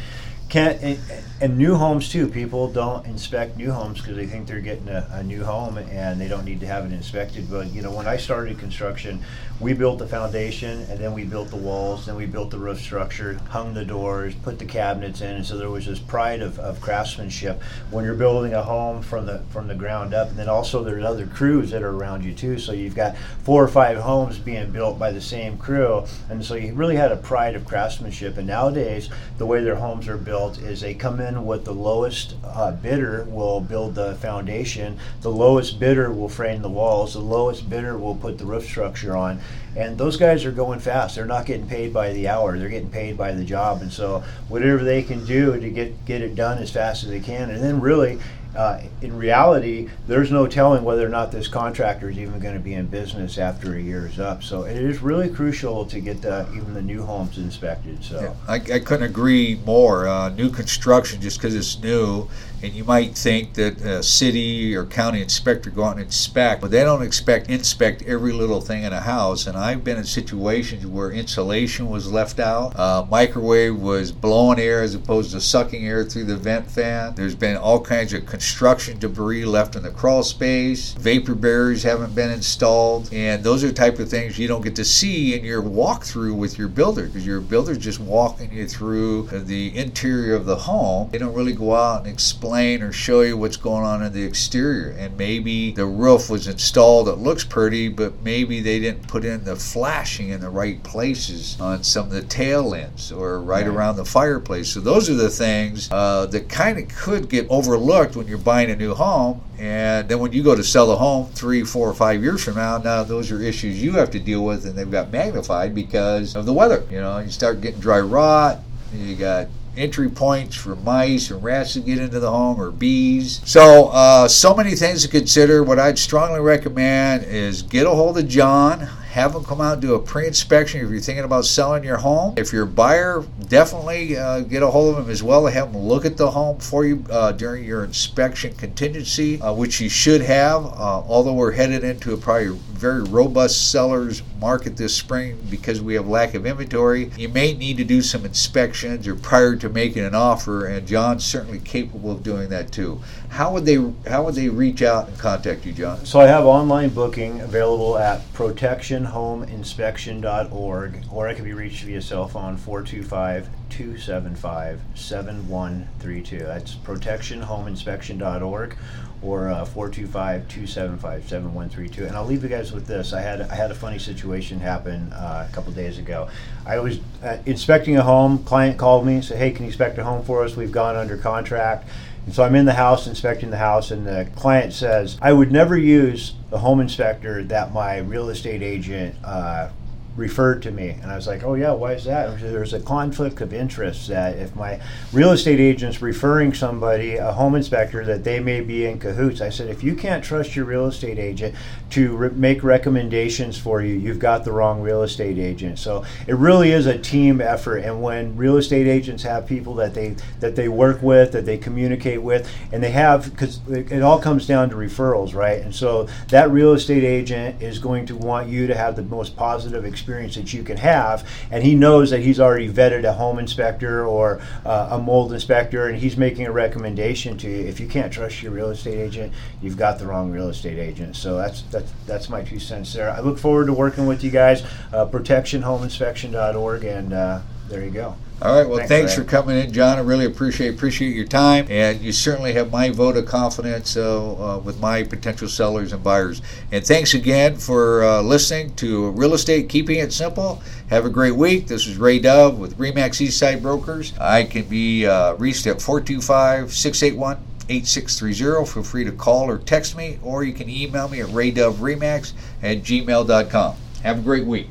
can't 0.48 0.80
and, 0.80 0.98
and, 1.40 1.58
new 1.58 1.74
homes 1.74 2.08
too 2.08 2.28
people 2.28 2.70
don't 2.70 3.04
inspect 3.06 3.56
new 3.56 3.72
homes 3.72 4.00
because 4.00 4.16
they 4.16 4.26
think 4.26 4.46
they're 4.46 4.60
getting 4.60 4.88
a, 4.88 5.06
a, 5.12 5.22
new 5.22 5.44
home 5.44 5.76
and 5.76 6.20
they 6.20 6.28
don't 6.28 6.44
need 6.44 6.60
to 6.60 6.66
have 6.66 6.84
it 6.84 6.92
inspected 6.92 7.50
but 7.50 7.66
you 7.72 7.82
know 7.82 7.90
when 7.90 8.06
i 8.06 8.16
started 8.16 8.58
construction 8.58 9.20
we 9.60 9.72
built 9.72 9.98
the 9.98 10.06
foundation 10.06 10.82
and 10.82 11.00
then 11.00 11.12
we 11.12 11.24
built 11.24 11.48
the 11.48 11.56
walls 11.56 12.06
then 12.06 12.14
we 12.14 12.26
built 12.26 12.50
the 12.50 12.58
roof 12.58 12.80
structure 12.80 13.34
hung 13.48 13.74
the 13.74 13.84
doors 13.84 14.34
put 14.36 14.58
the 14.58 14.64
cabinets 14.64 15.20
in 15.20 15.34
and 15.34 15.46
so 15.46 15.56
there 15.56 15.70
was 15.70 15.86
this 15.86 15.98
pride 15.98 16.40
of, 16.40 16.58
of 16.58 16.80
craftsmanship. 16.80 17.60
When 17.90 18.04
you're 18.04 18.14
building 18.14 18.54
a 18.54 18.62
home 18.62 19.02
from 19.02 19.26
the 19.26 19.40
from 19.50 19.66
the 19.66 19.74
ground 19.74 20.14
up 20.14 20.28
and 20.28 20.38
then 20.38 20.48
also 20.48 20.84
there's 20.84 21.04
other 21.04 21.26
crews 21.26 21.70
that 21.70 21.82
are 21.82 21.90
around 21.90 22.24
you 22.24 22.34
too 22.34 22.58
so 22.58 22.72
you've 22.72 22.94
got 22.94 23.16
four 23.42 23.62
or 23.62 23.68
five 23.68 23.98
homes 23.98 24.38
being 24.38 24.70
built 24.70 24.98
by 24.98 25.10
the 25.10 25.20
same 25.20 25.58
crew 25.58 26.04
and 26.30 26.44
so 26.44 26.54
you 26.54 26.72
really 26.74 26.96
had 26.96 27.10
a 27.10 27.16
pride 27.16 27.54
of 27.56 27.64
craftsmanship 27.64 28.36
and 28.36 28.46
nowadays 28.46 29.10
the 29.38 29.46
way 29.46 29.62
their 29.62 29.76
homes 29.76 30.06
are 30.08 30.16
built 30.16 30.35
built 30.36 30.58
is 30.58 30.82
they 30.82 30.92
come 30.92 31.18
in 31.18 31.46
with 31.46 31.64
the 31.64 31.72
lowest 31.72 32.34
uh, 32.44 32.70
bidder 32.70 33.24
will 33.30 33.58
build 33.58 33.94
the 33.94 34.14
foundation, 34.16 34.98
the 35.22 35.30
lowest 35.30 35.80
bidder 35.80 36.12
will 36.12 36.28
frame 36.28 36.60
the 36.60 36.68
walls, 36.68 37.14
the 37.14 37.20
lowest 37.20 37.70
bidder 37.70 37.96
will 37.96 38.14
put 38.14 38.36
the 38.36 38.44
roof 38.44 38.66
structure 38.66 39.16
on, 39.16 39.40
and 39.76 39.96
those 39.96 40.18
guys 40.18 40.44
are 40.44 40.52
going 40.52 40.78
fast. 40.78 41.16
They're 41.16 41.24
not 41.24 41.46
getting 41.46 41.66
paid 41.66 41.90
by 41.90 42.12
the 42.12 42.28
hour; 42.28 42.58
they're 42.58 42.68
getting 42.68 42.90
paid 42.90 43.16
by 43.16 43.32
the 43.32 43.44
job, 43.44 43.80
and 43.80 43.90
so 43.90 44.22
whatever 44.48 44.84
they 44.84 45.02
can 45.02 45.24
do 45.24 45.58
to 45.58 45.70
get 45.70 46.04
get 46.04 46.20
it 46.20 46.34
done 46.34 46.58
as 46.58 46.70
fast 46.70 47.04
as 47.04 47.08
they 47.08 47.20
can, 47.20 47.48
and 47.48 47.62
then 47.62 47.80
really 47.80 48.18
uh, 48.56 48.80
in 49.02 49.16
reality, 49.16 49.88
there's 50.06 50.32
no 50.32 50.46
telling 50.46 50.82
whether 50.82 51.04
or 51.04 51.10
not 51.10 51.30
this 51.30 51.46
contractor 51.46 52.08
is 52.08 52.18
even 52.18 52.40
going 52.40 52.54
to 52.54 52.60
be 52.60 52.74
in 52.74 52.86
business 52.86 53.36
after 53.38 53.76
a 53.76 53.80
year 53.80 54.06
is 54.06 54.18
up. 54.18 54.42
So 54.42 54.62
it 54.64 54.76
is 54.76 55.02
really 55.02 55.28
crucial 55.28 55.84
to 55.86 56.00
get 56.00 56.22
the, 56.22 56.48
even 56.54 56.72
the 56.72 56.82
new 56.82 57.04
homes 57.04 57.36
inspected. 57.36 58.02
So 58.02 58.20
yeah, 58.20 58.34
I, 58.48 58.54
I, 58.54 58.78
couldn't 58.80 59.02
agree 59.02 59.60
more. 59.66 60.08
Uh, 60.08 60.30
new 60.30 60.50
construction, 60.50 61.20
just 61.20 61.38
because 61.38 61.54
it's 61.54 61.78
new, 61.82 62.28
and 62.62 62.72
you 62.72 62.84
might 62.84 63.16
think 63.16 63.54
that 63.54 63.80
a 63.82 64.02
city 64.02 64.74
or 64.74 64.86
county 64.86 65.20
inspector 65.20 65.70
go 65.70 65.84
out 65.84 65.96
and 65.96 66.06
inspect, 66.06 66.60
but 66.60 66.70
they 66.70 66.82
don't 66.82 67.02
expect 67.02 67.50
inspect 67.50 68.02
every 68.02 68.32
little 68.32 68.60
thing 68.60 68.82
in 68.82 68.92
a 68.92 69.00
house. 69.00 69.46
And 69.46 69.56
I've 69.56 69.84
been 69.84 69.98
in 69.98 70.04
situations 70.04 70.86
where 70.86 71.10
insulation 71.10 71.90
was 71.90 72.10
left 72.10 72.40
out, 72.40 72.78
uh, 72.78 73.06
microwave 73.10 73.76
was 73.76 74.10
blowing 74.10 74.58
air 74.58 74.82
as 74.82 74.94
opposed 74.94 75.32
to 75.32 75.40
sucking 75.40 75.86
air 75.86 76.04
through 76.04 76.24
the 76.24 76.36
vent 76.36 76.70
fan. 76.70 77.14
There's 77.14 77.34
been 77.34 77.56
all 77.56 77.80
kinds 77.80 78.12
of 78.12 78.26
construction 78.26 78.98
debris 78.98 79.44
left 79.44 79.76
in 79.76 79.82
the 79.82 79.90
crawl 79.90 80.22
space, 80.22 80.92
vapor 80.94 81.34
barriers 81.34 81.82
haven't 81.82 82.14
been 82.14 82.30
installed, 82.30 83.12
and 83.12 83.44
those 83.44 83.62
are 83.64 83.72
type 83.72 83.98
of 83.98 84.08
things 84.08 84.38
you 84.38 84.48
don't 84.48 84.62
get 84.62 84.76
to 84.76 84.84
see 84.84 85.34
in 85.34 85.44
your 85.44 85.62
walkthrough 85.62 86.34
with 86.34 86.58
your 86.58 86.68
builder 86.68 87.06
because 87.06 87.26
your 87.26 87.40
builder's 87.40 87.78
just 87.78 88.00
walking 88.00 88.52
you 88.52 88.66
through 88.66 89.24
the 89.26 89.76
interior 89.76 90.34
of 90.34 90.46
the 90.46 90.56
home. 90.56 91.10
They 91.10 91.18
don't 91.18 91.34
really 91.34 91.52
go 91.52 91.74
out 91.74 91.98
and 91.98 92.06
explain 92.06 92.46
or 92.56 92.92
show 92.92 93.20
you 93.20 93.36
what's 93.36 93.56
going 93.56 93.84
on 93.84 94.02
in 94.02 94.12
the 94.12 94.22
exterior. 94.22 94.90
And 94.90 95.16
maybe 95.16 95.72
the 95.72 95.86
roof 95.86 96.30
was 96.30 96.46
installed, 96.46 97.08
it 97.08 97.18
looks 97.18 97.44
pretty, 97.44 97.88
but 97.88 98.22
maybe 98.22 98.60
they 98.60 98.78
didn't 98.80 99.08
put 99.08 99.24
in 99.24 99.44
the 99.44 99.56
flashing 99.56 100.30
in 100.30 100.40
the 100.40 100.50
right 100.50 100.82
places 100.82 101.60
on 101.60 101.84
some 101.84 102.06
of 102.06 102.12
the 102.12 102.22
tail 102.22 102.74
ends 102.74 103.12
or 103.12 103.40
right, 103.40 103.66
right. 103.66 103.66
around 103.66 103.96
the 103.96 104.04
fireplace. 104.04 104.68
So 104.68 104.80
those 104.80 105.10
are 105.10 105.14
the 105.14 105.30
things 105.30 105.90
uh, 105.90 106.26
that 106.26 106.48
kind 106.48 106.78
of 106.78 106.88
could 106.88 107.28
get 107.28 107.46
overlooked 107.50 108.16
when 108.16 108.26
you're 108.26 108.38
buying 108.38 108.70
a 108.70 108.76
new 108.76 108.94
home. 108.94 109.42
And 109.58 110.08
then 110.08 110.18
when 110.18 110.32
you 110.32 110.42
go 110.42 110.54
to 110.54 110.64
sell 110.64 110.90
a 110.90 110.96
home 110.96 111.26
three, 111.32 111.64
four, 111.64 111.88
or 111.88 111.94
five 111.94 112.22
years 112.22 112.44
from 112.44 112.56
now, 112.56 112.78
now 112.78 113.02
those 113.02 113.30
are 113.30 113.40
issues 113.40 113.82
you 113.82 113.92
have 113.92 114.10
to 114.10 114.20
deal 114.20 114.44
with, 114.44 114.66
and 114.66 114.76
they've 114.76 114.90
got 114.90 115.10
magnified 115.10 115.74
because 115.74 116.36
of 116.36 116.44
the 116.44 116.52
weather. 116.52 116.84
You 116.90 117.00
know, 117.00 117.18
you 117.18 117.30
start 117.30 117.60
getting 117.60 117.80
dry 117.80 118.00
rot. 118.00 118.60
You 118.92 119.16
got 119.16 119.48
entry 119.76 120.08
points 120.08 120.56
for 120.56 120.76
mice 120.76 121.30
and 121.30 121.42
rats 121.42 121.74
to 121.74 121.80
get 121.80 121.98
into 121.98 122.20
the 122.20 122.30
home 122.30 122.60
or 122.60 122.70
bees. 122.70 123.40
So, 123.44 123.88
uh, 123.88 124.28
so 124.28 124.54
many 124.54 124.74
things 124.74 125.02
to 125.02 125.08
consider. 125.08 125.62
What 125.62 125.78
I'd 125.78 125.98
strongly 125.98 126.40
recommend 126.40 127.24
is 127.24 127.62
get 127.62 127.86
a 127.86 127.90
hold 127.90 128.18
of 128.18 128.28
John 128.28 128.88
have 129.16 129.32
them 129.32 129.42
come 129.42 129.62
out 129.62 129.72
and 129.72 129.80
do 129.80 129.94
a 129.94 129.98
pre-inspection 129.98 130.84
if 130.84 130.90
you're 130.90 131.00
thinking 131.00 131.24
about 131.24 131.46
selling 131.46 131.82
your 131.82 131.96
home. 131.96 132.34
If 132.36 132.52
you're 132.52 132.64
a 132.64 132.66
buyer, 132.66 133.24
definitely 133.48 134.14
uh, 134.14 134.40
get 134.40 134.62
a 134.62 134.66
hold 134.66 134.94
of 134.94 135.06
him 135.06 135.10
as 135.10 135.22
well 135.22 135.46
have 135.46 135.72
them 135.72 135.80
look 135.80 136.04
at 136.04 136.18
the 136.18 136.30
home 136.30 136.58
for 136.58 136.84
you 136.84 137.02
uh, 137.10 137.32
during 137.32 137.64
your 137.64 137.82
inspection 137.82 138.54
contingency, 138.56 139.40
uh, 139.40 139.54
which 139.54 139.80
you 139.80 139.88
should 139.88 140.20
have. 140.20 140.66
Uh, 140.66 141.02
although 141.08 141.32
we're 141.32 141.52
headed 141.52 141.82
into 141.82 142.12
a 142.12 142.16
probably 142.18 142.58
very 142.76 143.02
robust 143.02 143.70
sellers 143.70 144.22
market 144.38 144.76
this 144.76 144.94
spring 144.94 145.38
because 145.50 145.80
we 145.80 145.94
have 145.94 146.06
lack 146.06 146.34
of 146.34 146.46
inventory, 146.46 147.10
you 147.16 147.28
may 147.28 147.54
need 147.54 147.76
to 147.78 147.84
do 147.84 148.02
some 148.02 148.24
inspections 148.24 149.08
or 149.08 149.16
prior 149.16 149.56
to 149.56 149.68
making 149.68 150.04
an 150.04 150.14
offer, 150.14 150.66
and 150.66 150.86
John's 150.86 151.24
certainly 151.24 151.58
capable 151.58 152.12
of 152.12 152.22
doing 152.22 152.48
that 152.50 152.70
too. 152.70 153.00
How 153.30 153.52
would 153.52 153.64
they 153.64 153.76
how 154.08 154.22
would 154.24 154.34
they 154.34 154.48
reach 154.48 154.82
out 154.82 155.08
and 155.08 155.18
contact 155.18 155.66
you, 155.66 155.72
John? 155.72 156.06
So 156.06 156.20
I 156.20 156.26
have 156.26 156.44
online 156.44 156.90
booking 156.90 157.40
available 157.40 157.98
at 157.98 158.20
protectionhomeinspection.org, 158.34 161.04
or 161.10 161.28
I 161.28 161.34
can 161.34 161.44
be 161.44 161.52
reached 161.52 161.84
via 161.84 162.02
cell 162.02 162.28
phone 162.28 162.56
425 162.56 163.48
275 163.76 164.80
7132. 164.94 166.38
That's 166.38 166.76
protectionhomeinspection.org 166.76 168.76
or 169.20 169.48
uh, 169.48 169.66
425-275-7132 169.66 172.06
and 172.06 172.16
i'll 172.16 172.24
leave 172.24 172.42
you 172.42 172.48
guys 172.48 172.72
with 172.72 172.86
this. 172.86 173.12
I 173.12 173.20
had 173.20 173.42
i 173.42 173.54
had 173.54 173.70
a 173.70 173.74
funny 173.74 173.98
situation 173.98 174.60
happen 174.60 175.12
uh, 175.12 175.46
a 175.48 175.52
couple 175.54 175.72
days 175.72 175.98
ago. 175.98 176.30
I 176.64 176.78
was 176.78 177.00
uh, 177.22 177.36
inspecting 177.44 177.98
a 177.98 178.02
home. 178.02 178.42
Client 178.44 178.78
called 178.78 179.06
me 179.06 179.12
and 179.14 179.24
said 179.24 179.38
hey 179.38 179.50
can 179.50 179.64
you 179.64 179.68
inspect 179.68 179.98
a 179.98 180.04
home 180.04 180.24
for 180.24 180.42
us? 180.42 180.56
We've 180.56 180.72
gone 180.72 180.96
under 180.96 181.18
contract. 181.18 181.86
And 182.24 182.34
so 182.34 182.44
i'm 182.44 182.54
in 182.54 182.64
the 182.64 182.72
house 182.72 183.06
inspecting 183.06 183.50
the 183.50 183.58
house 183.58 183.90
and 183.90 184.06
the 184.06 184.26
client 184.36 184.72
says 184.72 185.18
i 185.20 185.30
would 185.32 185.52
never 185.52 185.76
use 185.76 186.32
the 186.50 186.58
home 186.58 186.80
inspector 186.80 187.44
that 187.44 187.74
my 187.74 187.98
real 187.98 188.30
estate 188.30 188.62
agent 188.62 189.16
uh, 189.22 189.68
referred 190.16 190.62
to 190.62 190.70
me. 190.70 190.90
And 191.02 191.10
I 191.10 191.16
was 191.16 191.26
like, 191.26 191.44
oh, 191.44 191.54
yeah, 191.54 191.72
why 191.72 191.92
is 191.92 192.04
that? 192.04 192.40
There's 192.40 192.72
a 192.72 192.80
conflict 192.80 193.40
of 193.40 193.52
interest 193.52 194.08
that 194.08 194.36
if 194.38 194.56
my 194.56 194.80
real 195.12 195.32
estate 195.32 195.60
agent's 195.60 196.00
referring 196.00 196.54
somebody, 196.54 197.16
a 197.16 197.32
home 197.32 197.54
inspector, 197.54 198.04
that 198.04 198.24
they 198.24 198.40
may 198.40 198.60
be 198.62 198.86
in 198.86 198.98
cahoots. 198.98 199.40
I 199.40 199.50
said, 199.50 199.68
if 199.68 199.82
you 199.82 199.94
can't 199.94 200.24
trust 200.24 200.56
your 200.56 200.64
real 200.64 200.86
estate 200.86 201.18
agent 201.18 201.54
to 201.90 202.16
re- 202.16 202.30
make 202.30 202.64
recommendations 202.64 203.58
for 203.58 203.82
you, 203.82 203.94
you've 203.94 204.18
got 204.18 204.44
the 204.44 204.52
wrong 204.52 204.80
real 204.80 205.02
estate 205.02 205.38
agent. 205.38 205.78
So 205.78 206.04
it 206.26 206.34
really 206.36 206.72
is 206.72 206.86
a 206.86 206.98
team 206.98 207.40
effort. 207.40 207.78
And 207.78 208.02
when 208.02 208.36
real 208.36 208.56
estate 208.56 208.86
agents 208.86 209.22
have 209.24 209.46
people 209.46 209.74
that 209.74 209.92
they 209.92 210.16
that 210.40 210.56
they 210.56 210.68
work 210.68 211.02
with, 211.02 211.32
that 211.32 211.44
they 211.44 211.58
communicate 211.58 212.22
with, 212.22 212.50
and 212.72 212.82
they 212.82 212.90
have, 212.90 213.30
because 213.30 213.60
it, 213.68 213.92
it 213.92 214.02
all 214.02 214.18
comes 214.18 214.46
down 214.46 214.70
to 214.70 214.76
referrals, 214.76 215.34
right? 215.34 215.60
And 215.60 215.74
so 215.74 216.08
that 216.28 216.50
real 216.50 216.72
estate 216.72 217.04
agent 217.04 217.60
is 217.60 217.78
going 217.78 218.06
to 218.06 218.16
want 218.16 218.48
you 218.48 218.66
to 218.66 218.74
have 218.74 218.96
the 218.96 219.02
most 219.02 219.36
positive 219.36 219.84
experience 219.84 220.05
experience 220.06 220.36
that 220.36 220.54
you 220.54 220.62
can 220.62 220.76
have. 220.76 221.28
And 221.50 221.64
he 221.64 221.74
knows 221.74 222.10
that 222.10 222.20
he's 222.20 222.38
already 222.38 222.70
vetted 222.70 223.02
a 223.02 223.12
home 223.14 223.40
inspector 223.40 224.06
or 224.06 224.40
uh, 224.64 224.90
a 224.92 224.98
mold 224.98 225.32
inspector, 225.32 225.88
and 225.88 225.98
he's 225.98 226.16
making 226.16 226.46
a 226.46 226.52
recommendation 226.52 227.36
to 227.38 227.50
you. 227.50 227.66
If 227.66 227.80
you 227.80 227.88
can't 227.88 228.12
trust 228.12 228.40
your 228.40 228.52
real 228.52 228.70
estate 228.70 228.98
agent, 228.98 229.32
you've 229.60 229.76
got 229.76 229.98
the 229.98 230.06
wrong 230.06 230.30
real 230.30 230.48
estate 230.48 230.78
agent. 230.78 231.16
So 231.16 231.36
that's 231.36 231.62
that's 231.72 231.92
that's 232.06 232.28
my 232.28 232.42
two 232.42 232.60
cents 232.60 232.92
there. 232.92 233.10
I 233.10 233.18
look 233.18 233.36
forward 233.36 233.66
to 233.66 233.72
working 233.72 234.06
with 234.06 234.22
you 234.22 234.30
guys. 234.30 234.62
Uh, 234.92 235.06
protectionhomeinspection.org, 235.06 236.84
and 236.84 237.12
uh, 237.12 237.40
there 237.68 237.84
you 237.84 237.90
go. 237.90 238.16
All 238.42 238.54
right. 238.54 238.68
Well, 238.68 238.76
thanks, 238.78 238.90
thanks 238.90 239.14
for 239.14 239.24
coming 239.24 239.56
in, 239.56 239.72
John. 239.72 239.96
I 239.96 240.02
really 240.02 240.26
appreciate 240.26 240.74
appreciate 240.74 241.16
your 241.16 241.24
time, 241.24 241.66
and 241.70 242.02
you 242.02 242.12
certainly 242.12 242.52
have 242.52 242.70
my 242.70 242.90
vote 242.90 243.16
of 243.16 243.24
confidence 243.24 243.96
uh, 243.96 244.56
uh, 244.56 244.58
with 244.58 244.78
my 244.78 245.04
potential 245.04 245.48
sellers 245.48 245.94
and 245.94 246.04
buyers. 246.04 246.42
And 246.70 246.84
thanks 246.84 247.14
again 247.14 247.56
for 247.56 248.04
uh, 248.04 248.20
listening 248.20 248.74
to 248.76 249.10
Real 249.12 249.32
Estate 249.32 249.70
Keeping 249.70 250.00
It 250.00 250.12
Simple. 250.12 250.60
Have 250.90 251.06
a 251.06 251.10
great 251.10 251.34
week. 251.34 251.66
This 251.66 251.86
is 251.86 251.96
Ray 251.96 252.18
Dove 252.18 252.58
with 252.58 252.76
Remax 252.76 253.26
Eastside 253.26 253.62
Brokers. 253.62 254.12
I 254.18 254.44
can 254.44 254.64
be 254.64 255.06
uh, 255.06 255.32
reached 255.36 255.66
at 255.66 255.80
425 255.80 256.74
681 256.74 257.38
8630. 257.68 258.70
Feel 258.70 258.82
free 258.82 259.04
to 259.04 259.12
call 259.12 259.48
or 259.48 259.58
text 259.58 259.96
me, 259.96 260.18
or 260.22 260.44
you 260.44 260.52
can 260.52 260.68
email 260.68 261.08
me 261.08 261.20
at 261.20 261.28
raydoveremax 261.28 262.32
at 262.62 262.82
gmail.com. 262.82 263.76
Have 264.02 264.18
a 264.18 264.22
great 264.22 264.44
week. 264.44 264.64